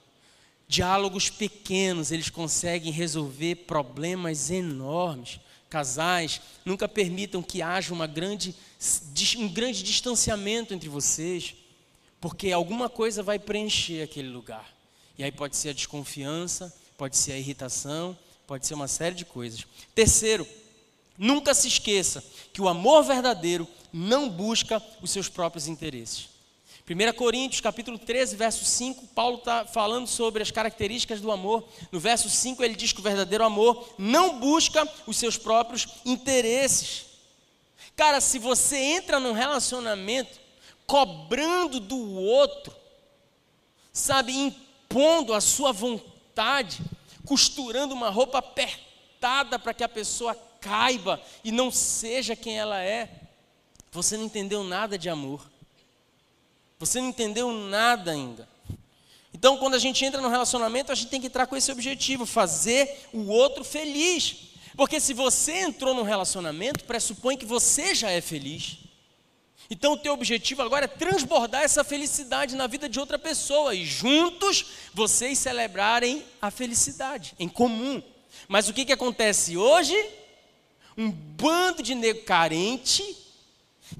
[0.69, 5.39] Diálogos pequenos, eles conseguem resolver problemas enormes.
[5.69, 8.55] Casais, nunca permitam que haja uma grande,
[9.37, 11.55] um grande distanciamento entre vocês,
[12.21, 14.75] porque alguma coisa vai preencher aquele lugar.
[15.19, 18.17] E aí pode ser a desconfiança, pode ser a irritação,
[18.47, 19.67] pode ser uma série de coisas.
[19.95, 20.47] Terceiro,
[21.17, 22.23] nunca se esqueça
[22.53, 26.36] que o amor verdadeiro não busca os seus próprios interesses.
[26.89, 31.67] 1 Coríntios, capítulo 13, verso 5, Paulo está falando sobre as características do amor.
[31.91, 37.07] No verso 5, ele diz que o verdadeiro amor não busca os seus próprios interesses.
[37.97, 40.39] Cara, se você entra num relacionamento
[40.87, 42.73] cobrando do outro,
[43.93, 46.79] sabe, impondo a sua vontade,
[47.25, 53.11] costurando uma roupa apertada para que a pessoa caiba e não seja quem ela é,
[53.91, 55.56] você não entendeu nada de amor.
[56.79, 58.49] Você não entendeu nada ainda.
[59.33, 62.25] Então, quando a gente entra no relacionamento, a gente tem que entrar com esse objetivo,
[62.25, 64.37] fazer o outro feliz.
[64.77, 68.79] Porque se você entrou num relacionamento, pressupõe que você já é feliz.
[69.71, 73.85] Então, o teu objetivo agora é transbordar essa felicidade na vida de outra pessoa e
[73.85, 78.03] juntos vocês celebrarem a felicidade em comum.
[78.49, 79.97] Mas o que, que acontece hoje?
[80.97, 83.26] Um bando de nego carente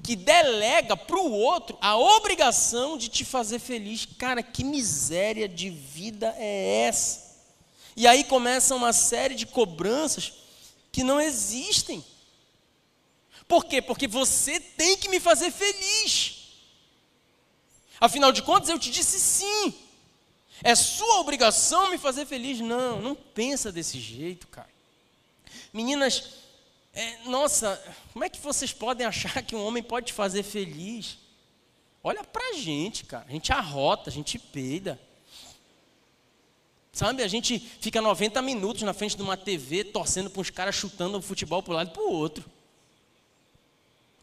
[0.03, 4.05] que delega para o outro a obrigação de te fazer feliz.
[4.17, 7.27] Cara, que miséria de vida é essa?
[7.95, 10.33] E aí começa uma série de cobranças
[10.91, 12.03] que não existem.
[13.47, 13.81] Por quê?
[13.81, 16.35] Porque você tem que me fazer feliz.
[17.99, 19.73] Afinal de contas, eu te disse sim.
[20.63, 22.59] É sua obrigação me fazer feliz.
[22.59, 24.69] Não, não pensa desse jeito, cara.
[25.73, 26.23] Meninas,
[26.99, 27.81] é, nossa,
[28.11, 31.19] como é que vocês podem achar que um homem pode te fazer feliz?
[32.03, 33.25] Olha pra gente, cara.
[33.27, 34.99] A gente arrota, a gente peida.
[36.91, 40.73] Sabe, a gente fica 90 minutos na frente de uma TV torcendo para uns caras
[40.73, 42.43] chutando o futebol para um lado e para o outro.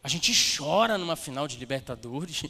[0.02, 2.42] A gente chora numa final de Libertadores.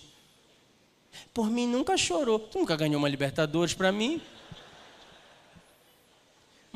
[1.34, 2.38] Por mim nunca chorou.
[2.38, 4.22] Tu nunca ganhou uma Libertadores para mim?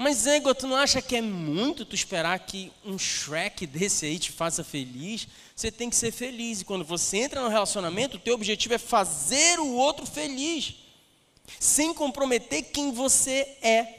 [0.01, 4.17] Mas, Ego, tu não acha que é muito tu esperar que um Shrek desse aí
[4.17, 5.27] te faça feliz?
[5.57, 6.61] Você tem que ser feliz.
[6.61, 10.77] E quando você entra no relacionamento, o teu objetivo é fazer o outro feliz.
[11.59, 13.99] Sem comprometer quem você é.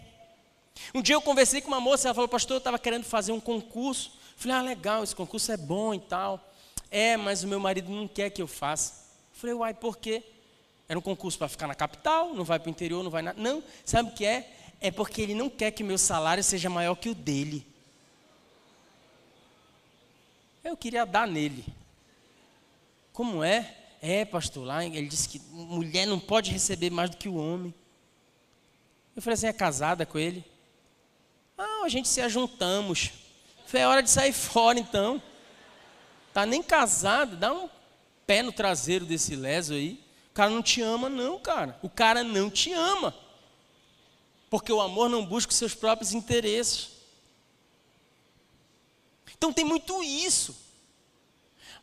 [0.95, 3.39] Um dia eu conversei com uma moça, ela falou, pastor, eu estava querendo fazer um
[3.41, 4.13] concurso.
[4.37, 6.49] Falei, ah, legal, esse concurso é bom e tal.
[6.89, 9.05] É, mas o meu marido não quer que eu faça.
[9.33, 10.23] Falei, uai, por quê?
[10.87, 13.39] Era um concurso para ficar na capital, não vai para o interior, não vai nada.
[13.39, 14.58] Não, sabe o que é?
[14.81, 17.65] É porque ele não quer que meu salário seja maior que o dele.
[20.63, 21.65] Eu queria dar nele.
[23.11, 23.75] Como é?
[24.01, 27.73] É, pastor, lá ele disse que mulher não pode receber mais do que o homem.
[29.15, 30.45] Eu falei assim, é casada com ele?
[31.57, 33.11] Ah, a gente se ajuntamos.
[33.65, 35.21] Foi a hora de sair fora então.
[36.33, 37.69] Tá nem casado, dá um
[38.25, 40.01] pé no traseiro desse leso aí.
[40.31, 41.77] O cara não te ama, não, cara.
[41.81, 43.13] O cara não te ama.
[44.49, 46.89] Porque o amor não busca os seus próprios interesses.
[49.37, 50.55] Então tem muito isso.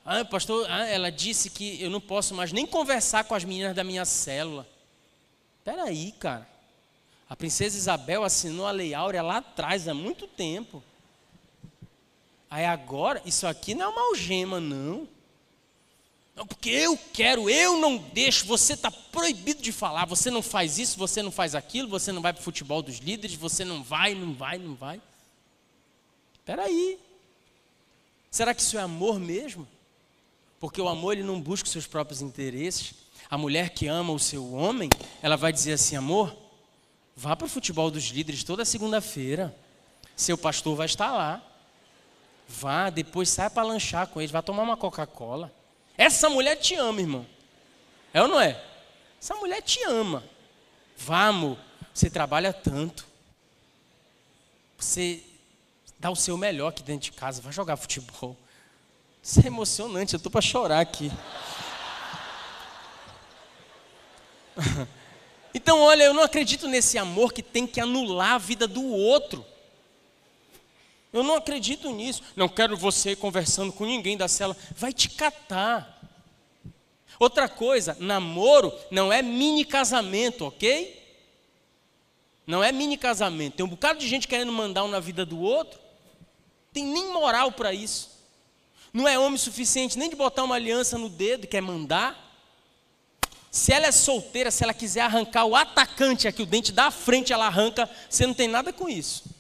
[0.05, 3.75] Ah, pastor, ah, ela disse que eu não posso mais nem conversar com as meninas
[3.75, 4.67] da minha célula.
[5.85, 6.47] Aí, cara.
[7.29, 10.83] A princesa Isabel assinou a Lei Áurea lá atrás, há muito tempo.
[12.49, 15.09] Aí agora, isso aqui não é uma algema, não.
[16.37, 20.79] Não, porque eu quero, eu não deixo, você está proibido de falar, você não faz
[20.79, 23.83] isso, você não faz aquilo, você não vai para o futebol dos líderes, você não
[23.83, 25.01] vai, não vai, não vai.
[26.35, 26.99] Espera aí.
[28.31, 29.67] Será que isso é amor mesmo?
[30.61, 32.93] Porque o amor ele não busca os seus próprios interesses.
[33.31, 34.91] A mulher que ama o seu homem,
[35.23, 36.37] ela vai dizer assim: amor,
[37.17, 39.57] vá para o futebol dos líderes toda segunda-feira.
[40.15, 41.43] Seu pastor vai estar lá.
[42.47, 45.51] Vá, depois sai para lanchar com eles, vai tomar uma Coca-Cola.
[45.97, 47.27] Essa mulher te ama, irmão.
[48.13, 48.63] É ou não é?
[49.21, 50.23] Essa mulher te ama.
[50.97, 51.59] Vamos,
[51.93, 53.07] você trabalha tanto.
[54.79, 55.23] Você
[55.99, 58.37] dá o seu melhor aqui dentro de casa, vai jogar futebol.
[59.23, 61.11] Isso é emocionante, eu estou para chorar aqui.
[65.55, 69.43] Então, olha, eu não acredito nesse amor que tem que anular a vida do outro.
[71.17, 72.23] Eu não acredito nisso.
[72.37, 74.55] Não quero você conversando com ninguém da cela.
[74.77, 75.99] Vai te catar.
[77.19, 81.03] Outra coisa, namoro não é mini casamento, ok?
[82.47, 83.55] Não é mini casamento.
[83.55, 85.81] Tem um bocado de gente querendo mandar um na vida do outro.
[86.71, 88.11] Tem nem moral para isso.
[88.93, 92.25] Não é homem suficiente nem de botar uma aliança no dedo, quer mandar.
[93.51, 97.33] Se ela é solteira, se ela quiser arrancar o atacante aqui, o dente da frente,
[97.33, 99.36] ela arranca, você não tem nada com isso.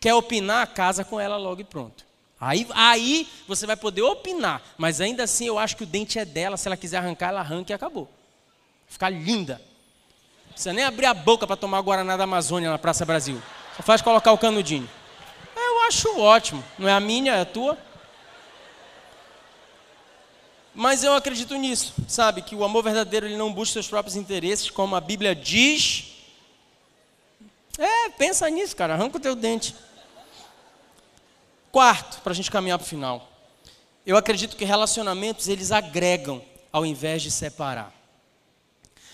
[0.00, 2.06] Quer opinar, casa com ela logo e pronto.
[2.40, 6.24] Aí, aí você vai poder opinar, mas ainda assim eu acho que o dente é
[6.24, 8.08] dela, se ela quiser arrancar, ela arranca e acabou.
[8.86, 9.60] Ficar linda.
[10.46, 13.42] Não precisa nem abrir a boca para tomar Guaraná da Amazônia na Praça Brasil.
[13.76, 14.88] Só faz colocar o canudinho.
[15.56, 16.64] Eu acho ótimo.
[16.78, 17.76] Não é a minha, é a tua.
[20.74, 22.40] Mas eu acredito nisso, sabe?
[22.40, 26.04] Que o amor verdadeiro ele não busca seus próprios interesses, como a Bíblia diz.
[27.76, 28.94] É, pensa nisso, cara.
[28.94, 29.74] Arranca o teu dente.
[31.70, 33.30] Quarto, para a gente caminhar para o final.
[34.06, 36.42] Eu acredito que relacionamentos eles agregam
[36.72, 37.94] ao invés de separar.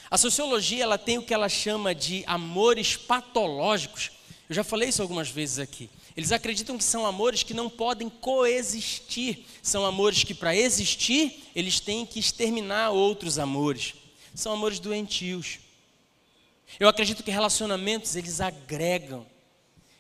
[0.09, 4.13] A sociologia ela tem o que ela chama de amores patológicos.
[4.49, 5.91] Eu já falei isso algumas vezes aqui.
[6.17, 9.45] Eles acreditam que são amores que não podem coexistir.
[9.61, 13.95] São amores que, para existir, eles têm que exterminar outros amores.
[14.33, 15.59] São amores doentios.
[16.79, 19.27] Eu acredito que relacionamentos eles agregam,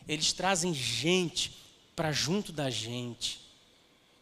[0.07, 1.64] eles trazem gente
[1.95, 3.41] para junto da gente.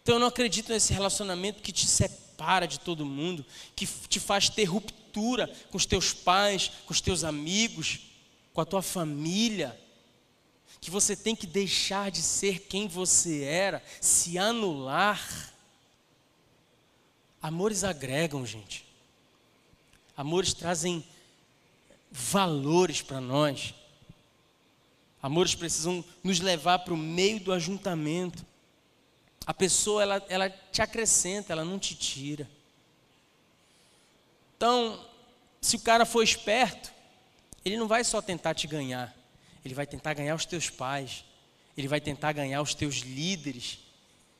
[0.02, 3.44] Então eu não acredito nesse relacionamento que te separa de todo mundo,
[3.74, 8.00] que te faz ter ruptura com os teus pais, com os teus amigos,
[8.52, 9.78] com a tua família.
[10.80, 15.52] Que você tem que deixar de ser quem você era, se anular.
[17.40, 18.84] Amores agregam, gente.
[20.16, 21.04] Amores trazem
[22.10, 23.74] valores para nós.
[25.22, 28.44] Amores precisam nos levar para o meio do ajuntamento.
[29.46, 32.50] A pessoa, ela, ela te acrescenta, ela não te tira.
[34.56, 34.98] Então,
[35.60, 36.92] se o cara for esperto,
[37.64, 39.14] ele não vai só tentar te ganhar,
[39.64, 41.24] ele vai tentar ganhar os teus pais,
[41.76, 43.78] ele vai tentar ganhar os teus líderes,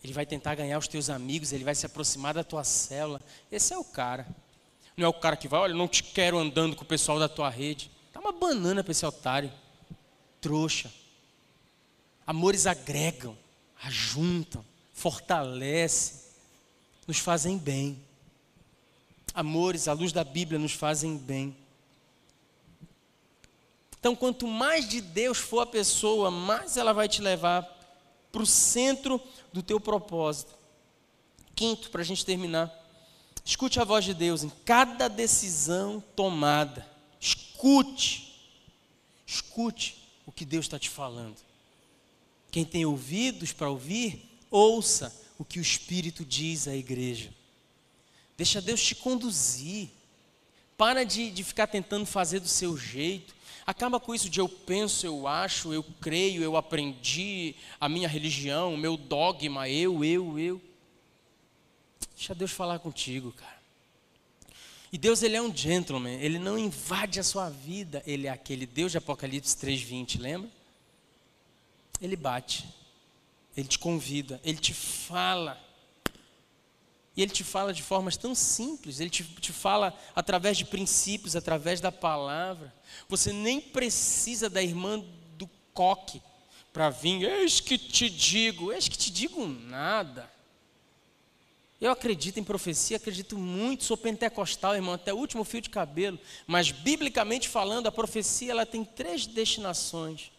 [0.02, 3.20] ele vai tentar ganhar os teus amigos, ele vai se aproximar da tua célula.
[3.52, 4.26] Esse é o cara.
[4.96, 7.28] Não é o cara que vai, olha, não te quero andando com o pessoal da
[7.28, 7.88] tua rede.
[8.12, 9.50] Dá uma banana para esse otário
[10.42, 10.92] trouxa.
[12.26, 13.38] Amores agregam,
[13.82, 16.20] ajuntam, fortalecem,
[17.06, 18.02] nos fazem bem.
[19.32, 21.56] Amores, à luz da Bíblia, nos fazem bem.
[23.98, 27.62] Então, quanto mais de Deus for a pessoa, mais ela vai te levar
[28.30, 29.20] para o centro
[29.52, 30.52] do teu propósito.
[31.54, 32.70] Quinto, para a gente terminar,
[33.44, 36.86] escute a voz de Deus em cada decisão tomada.
[37.20, 38.42] Escute,
[39.24, 40.01] escute
[40.32, 41.36] o que Deus está te falando.
[42.50, 47.30] Quem tem ouvidos para ouvir, ouça o que o Espírito diz à igreja.
[48.36, 49.90] Deixa Deus te conduzir.
[50.76, 53.34] Para de, de ficar tentando fazer do seu jeito.
[53.66, 58.74] Acaba com isso de eu penso, eu acho, eu creio, eu aprendi a minha religião,
[58.74, 60.60] o meu dogma, eu, eu, eu.
[62.16, 63.61] Deixa Deus falar contigo, cara.
[64.92, 68.66] E Deus ele é um gentleman, ele não invade a sua vida, ele é aquele
[68.66, 70.50] Deus de Apocalipse 3:20, lembra?
[71.98, 72.68] Ele bate.
[73.56, 75.58] Ele te convida, ele te fala.
[77.16, 81.36] E ele te fala de formas tão simples, ele te, te fala através de princípios,
[81.36, 82.72] através da palavra.
[83.08, 85.02] Você nem precisa da irmã
[85.36, 86.22] do coque
[86.72, 90.30] para vir, eis que te digo, eis que te digo nada.
[91.82, 96.16] Eu acredito em profecia, acredito muito, sou pentecostal, irmão, até o último fio de cabelo.
[96.46, 100.30] Mas, biblicamente falando, a profecia ela tem três destinações.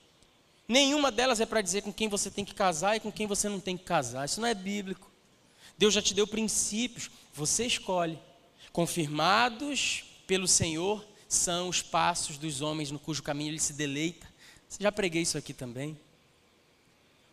[0.66, 3.50] Nenhuma delas é para dizer com quem você tem que casar e com quem você
[3.50, 4.24] não tem que casar.
[4.24, 5.12] Isso não é bíblico.
[5.78, 8.18] Deus já te deu princípios, você escolhe.
[8.72, 14.26] Confirmados pelo Senhor são os passos dos homens no cujo caminho ele se deleita.
[14.80, 16.00] Já preguei isso aqui também.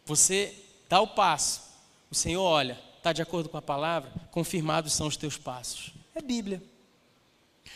[0.05, 0.53] Você
[0.89, 1.63] dá o passo,
[2.11, 5.92] o Senhor olha, está de acordo com a palavra, confirmados são os teus passos.
[6.14, 6.62] É Bíblia.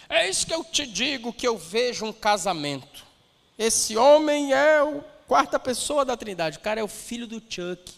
[0.09, 3.05] É isso que eu te digo que eu vejo um casamento.
[3.59, 6.59] Esse homem é o quarta pessoa da Trindade.
[6.59, 7.95] O cara é o filho do Chuck.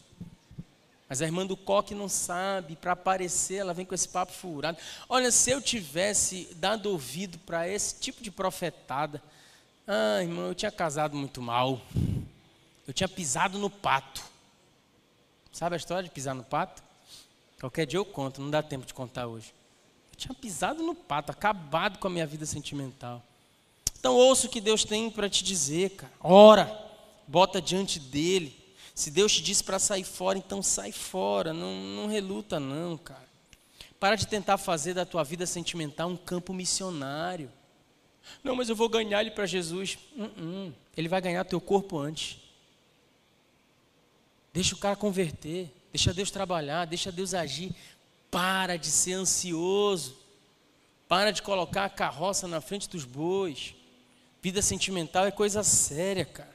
[1.08, 4.78] Mas a irmã do Coque não sabe, para aparecer, ela vem com esse papo furado.
[5.08, 9.22] Olha, se eu tivesse dado ouvido para esse tipo de profetada,
[9.86, 11.80] ah, irmão, eu tinha casado muito mal.
[12.86, 14.22] Eu tinha pisado no pato.
[15.52, 16.85] Sabe a história de pisar no pato?
[17.60, 19.54] Qualquer dia eu conto, não dá tempo de contar hoje.
[20.12, 23.22] Eu tinha pisado no pato, acabado com a minha vida sentimental.
[23.98, 26.12] Então ouça o que Deus tem para te dizer, cara.
[26.20, 26.90] Ora,
[27.26, 31.52] bota diante dele se Deus te disse para sair fora, então sai fora.
[31.52, 33.28] Não, não reluta, não, cara.
[34.00, 37.52] Para de tentar fazer da tua vida sentimental um campo missionário.
[38.42, 39.98] Não, mas eu vou ganhar ele para Jesus.
[40.16, 40.72] Uh -uh.
[40.96, 42.38] Ele vai ganhar teu corpo antes.
[44.50, 45.70] Deixa o cara converter.
[45.96, 46.84] Deixa Deus trabalhar.
[46.84, 47.74] Deixa Deus agir.
[48.30, 50.14] Para de ser ansioso.
[51.08, 53.74] Para de colocar a carroça na frente dos bois.
[54.42, 56.54] Vida sentimental é coisa séria, cara.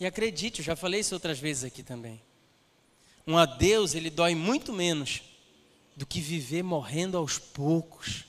[0.00, 2.20] E acredite, eu já falei isso outras vezes aqui também.
[3.24, 5.22] Um adeus, ele dói muito menos
[5.94, 8.24] do que viver morrendo aos poucos.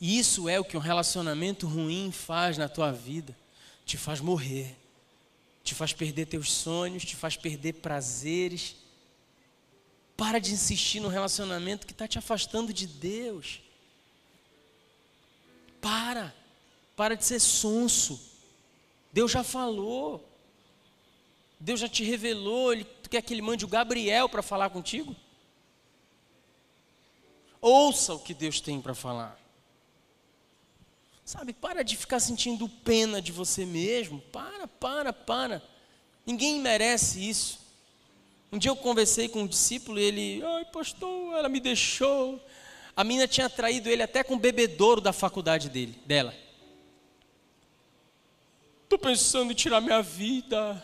[0.00, 3.36] E isso é o que um relacionamento ruim faz na tua vida.
[3.84, 4.74] Te faz morrer,
[5.68, 8.76] te faz perder teus sonhos, te faz perder prazeres.
[10.16, 13.60] Para de insistir no relacionamento que está te afastando de Deus.
[15.80, 16.34] Para,
[16.96, 18.20] para de ser sonso.
[19.12, 20.26] Deus já falou.
[21.60, 25.14] Deus já te revelou, ele, tu quer que ele mande o Gabriel para falar contigo?
[27.60, 29.38] Ouça o que Deus tem para falar.
[31.28, 34.18] Sabe, para de ficar sentindo pena de você mesmo.
[34.32, 35.62] Para, para, para.
[36.24, 37.60] Ninguém merece isso.
[38.50, 42.42] Um dia eu conversei com um discípulo e ele, ai pastor, ela me deixou.
[42.96, 46.34] A menina tinha traído ele até com o bebedouro da faculdade dele, dela.
[48.84, 50.82] Estou pensando em tirar minha vida.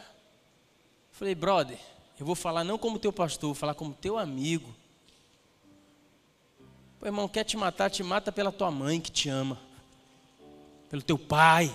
[1.10, 1.78] Falei, brother,
[2.20, 4.76] eu vou falar não como teu pastor, vou falar como teu amigo.
[7.00, 9.58] Pô, irmão, quer te matar, te mata pela tua mãe que te ama,
[10.94, 11.74] pelo teu pai.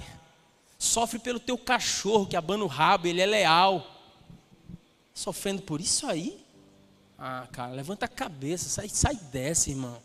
[0.78, 3.86] Sofre pelo teu cachorro que abana o rabo, ele é leal.
[5.14, 6.42] Sofrendo por isso aí?
[7.18, 10.02] Ah, cara, levanta a cabeça, sai, sai dessa, irmão.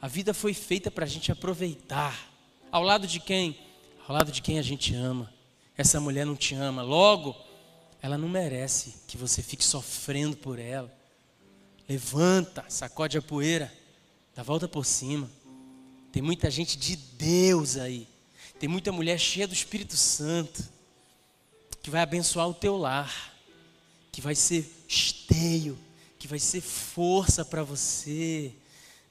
[0.00, 2.30] A vida foi feita para a gente aproveitar.
[2.70, 3.58] Ao lado de quem?
[4.06, 5.28] Ao lado de quem a gente ama.
[5.76, 6.82] Essa mulher não te ama.
[6.82, 7.34] Logo,
[8.00, 10.96] ela não merece que você fique sofrendo por ela.
[11.88, 13.72] Levanta, sacode a poeira,
[14.36, 15.28] dá volta por cima.
[16.12, 18.06] Tem muita gente de Deus aí.
[18.60, 20.62] Tem muita mulher cheia do Espírito Santo
[21.82, 23.34] que vai abençoar o teu lar,
[24.12, 25.78] que vai ser esteio,
[26.18, 28.52] que vai ser força para você.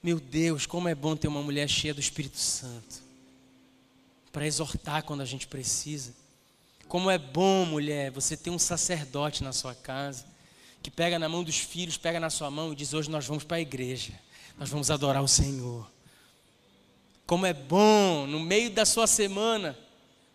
[0.03, 3.01] Meu Deus, como é bom ter uma mulher cheia do Espírito Santo
[4.31, 6.13] para exortar quando a gente precisa.
[6.87, 10.27] Como é bom, mulher, você ter um sacerdote na sua casa,
[10.83, 13.43] que pega na mão dos filhos, pega na sua mão e diz: Hoje nós vamos
[13.43, 14.13] para a igreja,
[14.59, 15.89] nós vamos adorar o Senhor.
[17.29, 19.77] Como é bom, no meio da sua semana,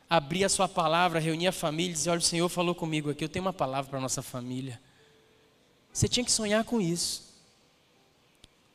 [0.08, 3.24] abrir a sua palavra, reunir a família e dizer: Olha, o Senhor falou comigo aqui,
[3.24, 4.80] eu tenho uma palavra para a nossa família.
[5.92, 7.24] Você tinha que sonhar com isso.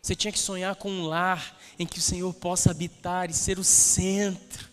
[0.01, 3.57] Você tinha que sonhar com um lar em que o Senhor possa habitar e ser
[3.57, 4.67] o centro.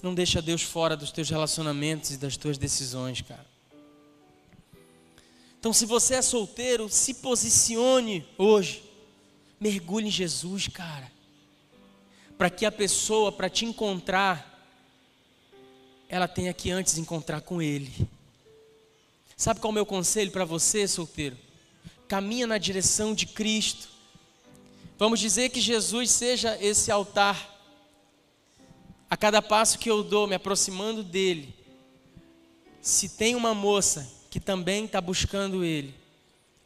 [0.00, 3.46] Não deixa Deus fora dos teus relacionamentos e das tuas decisões, cara.
[5.58, 8.91] Então, se você é solteiro, se posicione hoje.
[9.62, 11.08] Mergulhe em Jesus, cara.
[12.36, 14.48] Para que a pessoa, para te encontrar,
[16.08, 17.92] ela tenha que antes encontrar com Ele.
[19.36, 21.38] Sabe qual é o meu conselho para você, solteiro?
[22.08, 23.88] Caminha na direção de Cristo.
[24.98, 27.48] Vamos dizer que Jesus seja esse altar
[29.08, 31.54] a cada passo que eu dou, me aproximando dele,
[32.80, 35.94] se tem uma moça que também está buscando Ele,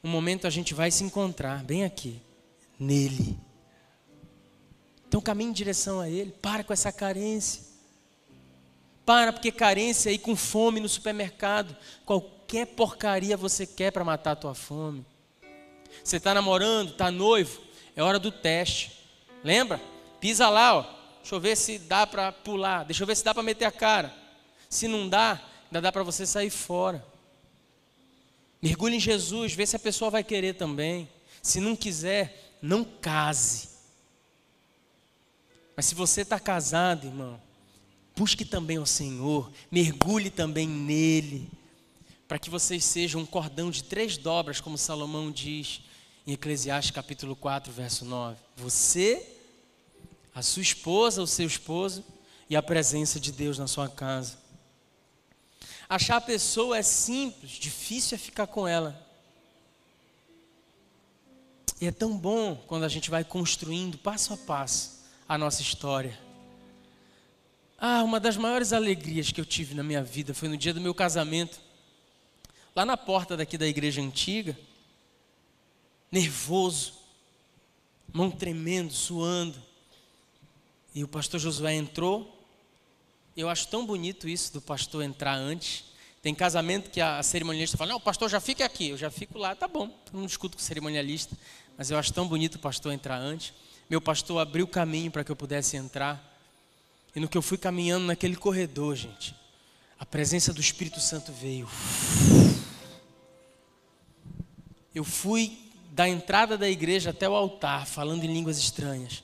[0.03, 2.21] um momento a gente vai se encontrar, bem aqui,
[2.79, 3.39] nele.
[5.09, 7.63] Então caminhe em direção a Ele, para com essa carência.
[9.05, 14.37] Para, porque carência aí com fome no supermercado, qualquer porcaria você quer para matar a
[14.37, 15.07] tua fome.
[16.03, 17.61] Você está namorando, está noivo,
[17.95, 18.93] é hora do teste.
[19.45, 19.81] Lembra?
[20.21, 20.83] Pisa lá, ó.
[21.21, 22.85] Deixa eu ver se dá para pular.
[22.85, 24.13] Deixa eu ver se dá para meter a cara.
[24.69, 27.05] Se não dá, ainda dá para você sair fora.
[28.61, 31.09] Mergulhe em Jesus, vê se a pessoa vai querer também.
[31.43, 33.69] Se não quiser, não case.
[35.77, 37.41] Mas se você está casado, irmão,
[38.17, 41.51] busque também o Senhor, mergulhe também nele,
[42.27, 45.83] para que vocês sejam um cordão de três dobras, como Salomão diz
[46.27, 48.39] em Eclesiastes capítulo 4, verso 9.
[48.57, 49.37] Você,
[50.35, 52.03] a sua esposa, o seu esposo
[52.49, 54.39] e a presença de Deus na sua casa.
[55.89, 59.06] Achar a pessoa é simples, difícil é ficar com ela.
[61.81, 66.19] E é tão bom quando a gente vai construindo passo a passo a nossa história.
[67.79, 70.81] Ah, uma das maiores alegrias que eu tive na minha vida foi no dia do
[70.81, 71.61] meu casamento.
[72.75, 74.59] Lá na porta daqui da igreja antiga,
[76.11, 76.95] nervoso,
[78.13, 79.63] mão tremendo, suando.
[80.95, 82.33] E o pastor Josué entrou.
[83.37, 85.85] Eu acho tão bonito isso do pastor entrar antes.
[86.23, 88.89] Tem casamento que a cerimonialista fala: Não, o pastor já fica aqui.
[88.89, 89.91] Eu já fico lá, tá bom.
[90.13, 91.37] Eu não discuto com o cerimonialista.
[91.77, 93.53] Mas eu acho tão bonito o pastor entrar antes.
[93.89, 96.35] Meu pastor abriu o caminho para que eu pudesse entrar.
[97.15, 99.35] E no que eu fui caminhando naquele corredor, gente,
[99.99, 101.69] a presença do Espírito Santo veio.
[104.95, 105.59] Eu fui
[105.93, 109.23] da entrada da igreja até o altar, falando em línguas estranhas,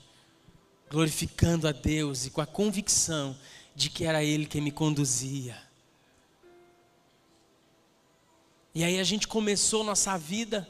[0.90, 3.36] glorificando a Deus e com a convicção
[3.74, 5.56] de que era Ele quem me conduzia.
[8.74, 10.66] E aí a gente começou nossa vida.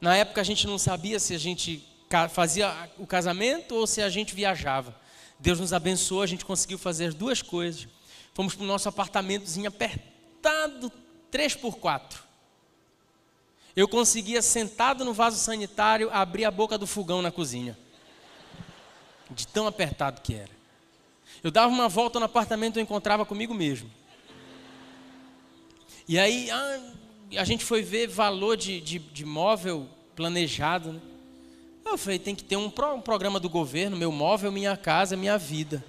[0.00, 1.86] Na época a gente não sabia se a gente
[2.30, 4.94] fazia o casamento ou se a gente viajava.
[5.38, 7.88] Deus nos abençoou, a gente conseguiu fazer duas coisas.
[8.32, 10.92] Fomos para o nosso apartamentozinho apertado,
[11.30, 12.26] 3 por 4
[13.76, 17.76] eu conseguia, sentado no vaso sanitário, abrir a boca do fogão na cozinha.
[19.30, 20.56] De tão apertado que era.
[21.44, 23.90] Eu dava uma volta no apartamento e encontrava comigo mesmo.
[26.08, 26.80] E aí ah,
[27.34, 30.92] a gente foi ver valor de, de, de móvel planejado.
[30.92, 31.00] Né?
[31.84, 35.16] Eu falei, tem que ter um, pro, um programa do governo, meu móvel, minha casa,
[35.16, 35.84] minha vida.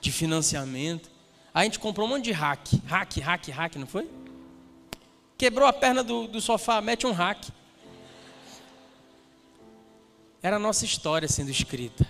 [0.00, 1.10] De financiamento.
[1.52, 2.66] Aí a gente comprou um monte de hack.
[2.86, 4.08] Hack, hack, hack, não foi?
[5.38, 7.48] Quebrou a perna do, do sofá, mete um hack.
[10.42, 12.06] Era a nossa história sendo escrita.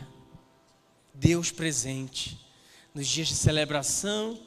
[1.13, 2.39] Deus presente.
[2.93, 4.39] Nos dias de celebração,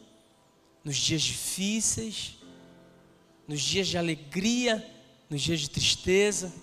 [0.83, 2.36] nos dias difíceis,
[3.47, 4.85] nos dias de alegria,
[5.29, 6.53] nos dias de tristeza,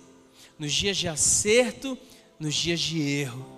[0.57, 1.97] nos dias de acerto,
[2.39, 3.53] nos dias de erro.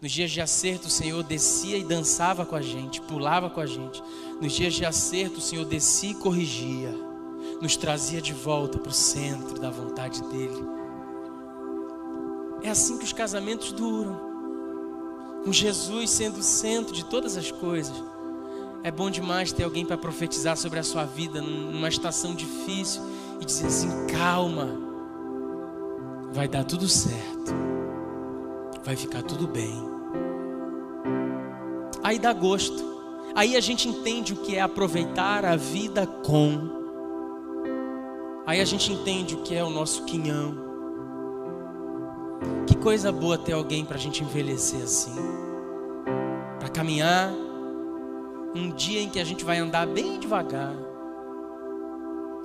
[0.00, 3.66] Nos dias de acerto, o Senhor descia e dançava com a gente, pulava com a
[3.66, 4.02] gente.
[4.40, 7.12] Nos dias de acerto, o Senhor descia e corrigia
[7.62, 10.66] nos trazia de volta para o centro da vontade dele.
[12.64, 14.20] É assim que os casamentos duram,
[15.44, 17.96] com Jesus sendo o centro de todas as coisas.
[18.84, 23.02] É bom demais ter alguém para profetizar sobre a sua vida numa estação difícil
[23.40, 24.68] e dizer assim: calma,
[26.32, 27.54] vai dar tudo certo,
[28.84, 29.74] vai ficar tudo bem.
[32.02, 32.82] Aí dá gosto,
[33.34, 36.82] aí a gente entende o que é aproveitar a vida com
[38.44, 40.54] Aí a gente entende o que é o nosso quinhão.
[42.66, 45.14] Que coisa boa ter alguém para a gente envelhecer assim.
[46.58, 47.32] Para caminhar.
[48.54, 50.74] Um dia em que a gente vai andar bem devagar.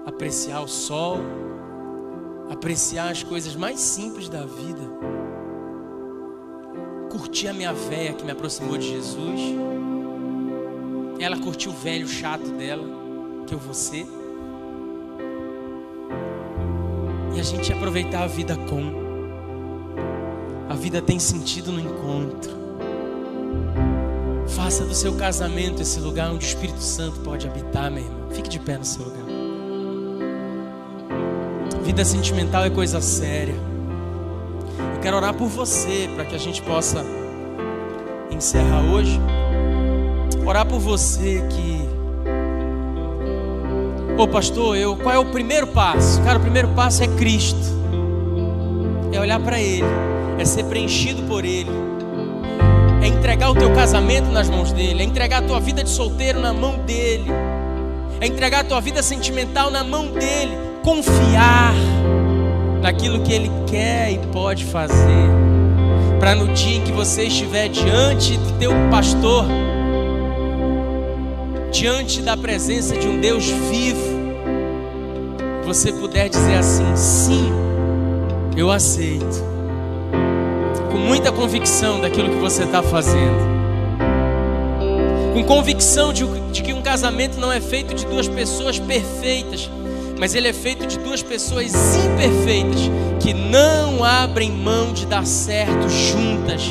[0.06, 1.18] Apreciar o sol.
[2.50, 4.82] Apreciar as coisas mais simples da vida.
[7.12, 9.42] Curtir a minha véia que me aproximou de Jesus.
[11.20, 12.84] Ela curtiu o velho chato dela,
[13.46, 14.06] que eu vou ser.
[17.38, 19.06] e a gente aproveitar a vida com.
[20.68, 22.52] A vida tem sentido no encontro.
[24.68, 28.30] Faça do seu casamento esse lugar onde o Espírito Santo pode habitar, meu irmão.
[28.32, 29.24] Fique de pé no seu lugar.
[31.84, 33.56] Vida sentimental é coisa séria.
[34.94, 37.02] Eu quero orar por você para que a gente possa
[38.30, 39.18] encerrar hoje.
[40.46, 41.88] Orar por você que
[44.22, 46.22] Ô pastor, eu, qual é o primeiro passo?
[46.24, 47.58] Cara, o primeiro passo é Cristo.
[49.14, 49.88] É olhar para Ele,
[50.38, 51.72] é ser preenchido por Ele,
[53.08, 56.42] é entregar o teu casamento nas mãos dele, é entregar a tua vida de solteiro
[56.42, 57.32] na mão dele,
[58.20, 60.52] é entregar a tua vida sentimental na mão dele,
[60.84, 61.74] confiar
[62.82, 65.28] naquilo que ele quer e pode fazer.
[66.20, 69.46] Para no dia em que você estiver diante do teu pastor,
[71.72, 74.18] diante da presença de um Deus vivo,
[75.64, 77.52] você puder dizer assim: sim,
[78.58, 79.57] eu aceito,
[81.08, 83.58] muita convicção daquilo que você está fazendo
[85.38, 89.70] com convicção de, de que um casamento não é feito de duas pessoas perfeitas,
[90.20, 92.90] mas ele é feito de duas pessoas imperfeitas
[93.20, 96.64] que não abrem mão de dar certo juntas,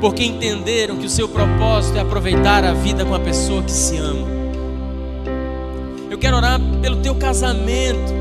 [0.00, 3.96] porque entenderam que o seu propósito é aproveitar a vida com a pessoa que se
[3.96, 4.26] ama.
[6.10, 8.12] Eu quero orar pelo teu casamento.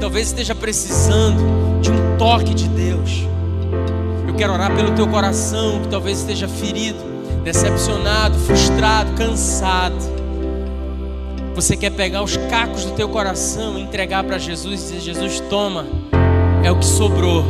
[0.00, 1.42] Talvez esteja precisando
[1.82, 3.33] de um toque de Deus.
[4.34, 6.98] Eu quero orar pelo teu coração, que talvez esteja ferido
[7.44, 9.94] decepcionado, frustrado, cansado.
[11.54, 15.38] Você quer pegar os cacos do teu coração e entregar para Jesus e dizer: Jesus,
[15.48, 15.86] toma,
[16.64, 17.44] é o que sobrou,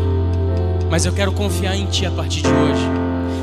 [0.91, 2.83] mas eu quero confiar em Ti a partir de hoje.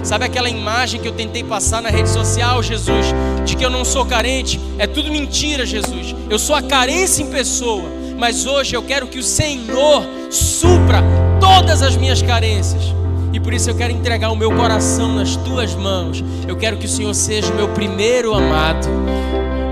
[0.03, 3.07] Sabe aquela imagem que eu tentei passar na rede social, Jesus,
[3.43, 4.59] de que eu não sou carente?
[4.77, 6.15] É tudo mentira, Jesus.
[6.29, 7.89] Eu sou a carência em pessoa,
[8.19, 11.03] mas hoje eu quero que o Senhor supra
[11.39, 13.00] todas as minhas carências.
[13.33, 16.23] E por isso eu quero entregar o meu coração nas tuas mãos.
[16.47, 18.87] Eu quero que o Senhor seja o meu primeiro amado,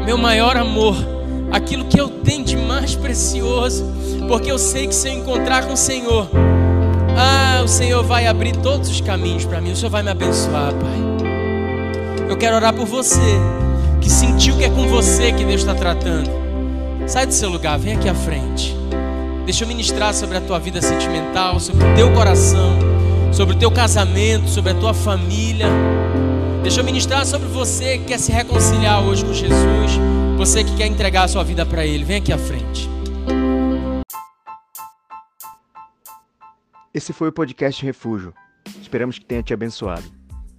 [0.06, 0.96] meu maior amor,
[1.52, 3.86] aquilo que eu tenho de mais precioso,
[4.28, 6.30] porque eu sei que se eu encontrar com o Senhor,
[7.18, 9.74] ah, o Senhor vai abrir todos os caminhos para mim.
[9.74, 12.30] O Senhor vai me abençoar, Pai.
[12.30, 13.20] Eu quero orar por você
[14.00, 16.30] que sentiu que é com você que Deus está tratando.
[17.08, 18.76] Sai do seu lugar, vem aqui à frente.
[19.44, 22.89] Deixa eu ministrar sobre a tua vida sentimental, sobre o teu coração
[23.32, 25.68] sobre o teu casamento, sobre a tua família.
[26.62, 29.92] Deixa eu ministrar sobre você que quer se reconciliar hoje com Jesus,
[30.38, 32.04] você que quer entregar a sua vida para Ele.
[32.04, 32.90] Vem aqui à frente.
[36.94, 38.34] Esse foi o podcast Refúgio.
[38.82, 40.04] Esperamos que tenha te abençoado.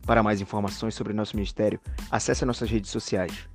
[0.06, 1.78] Para mais informações sobre nosso ministério,
[2.10, 3.48] acesse nossas redes sociais.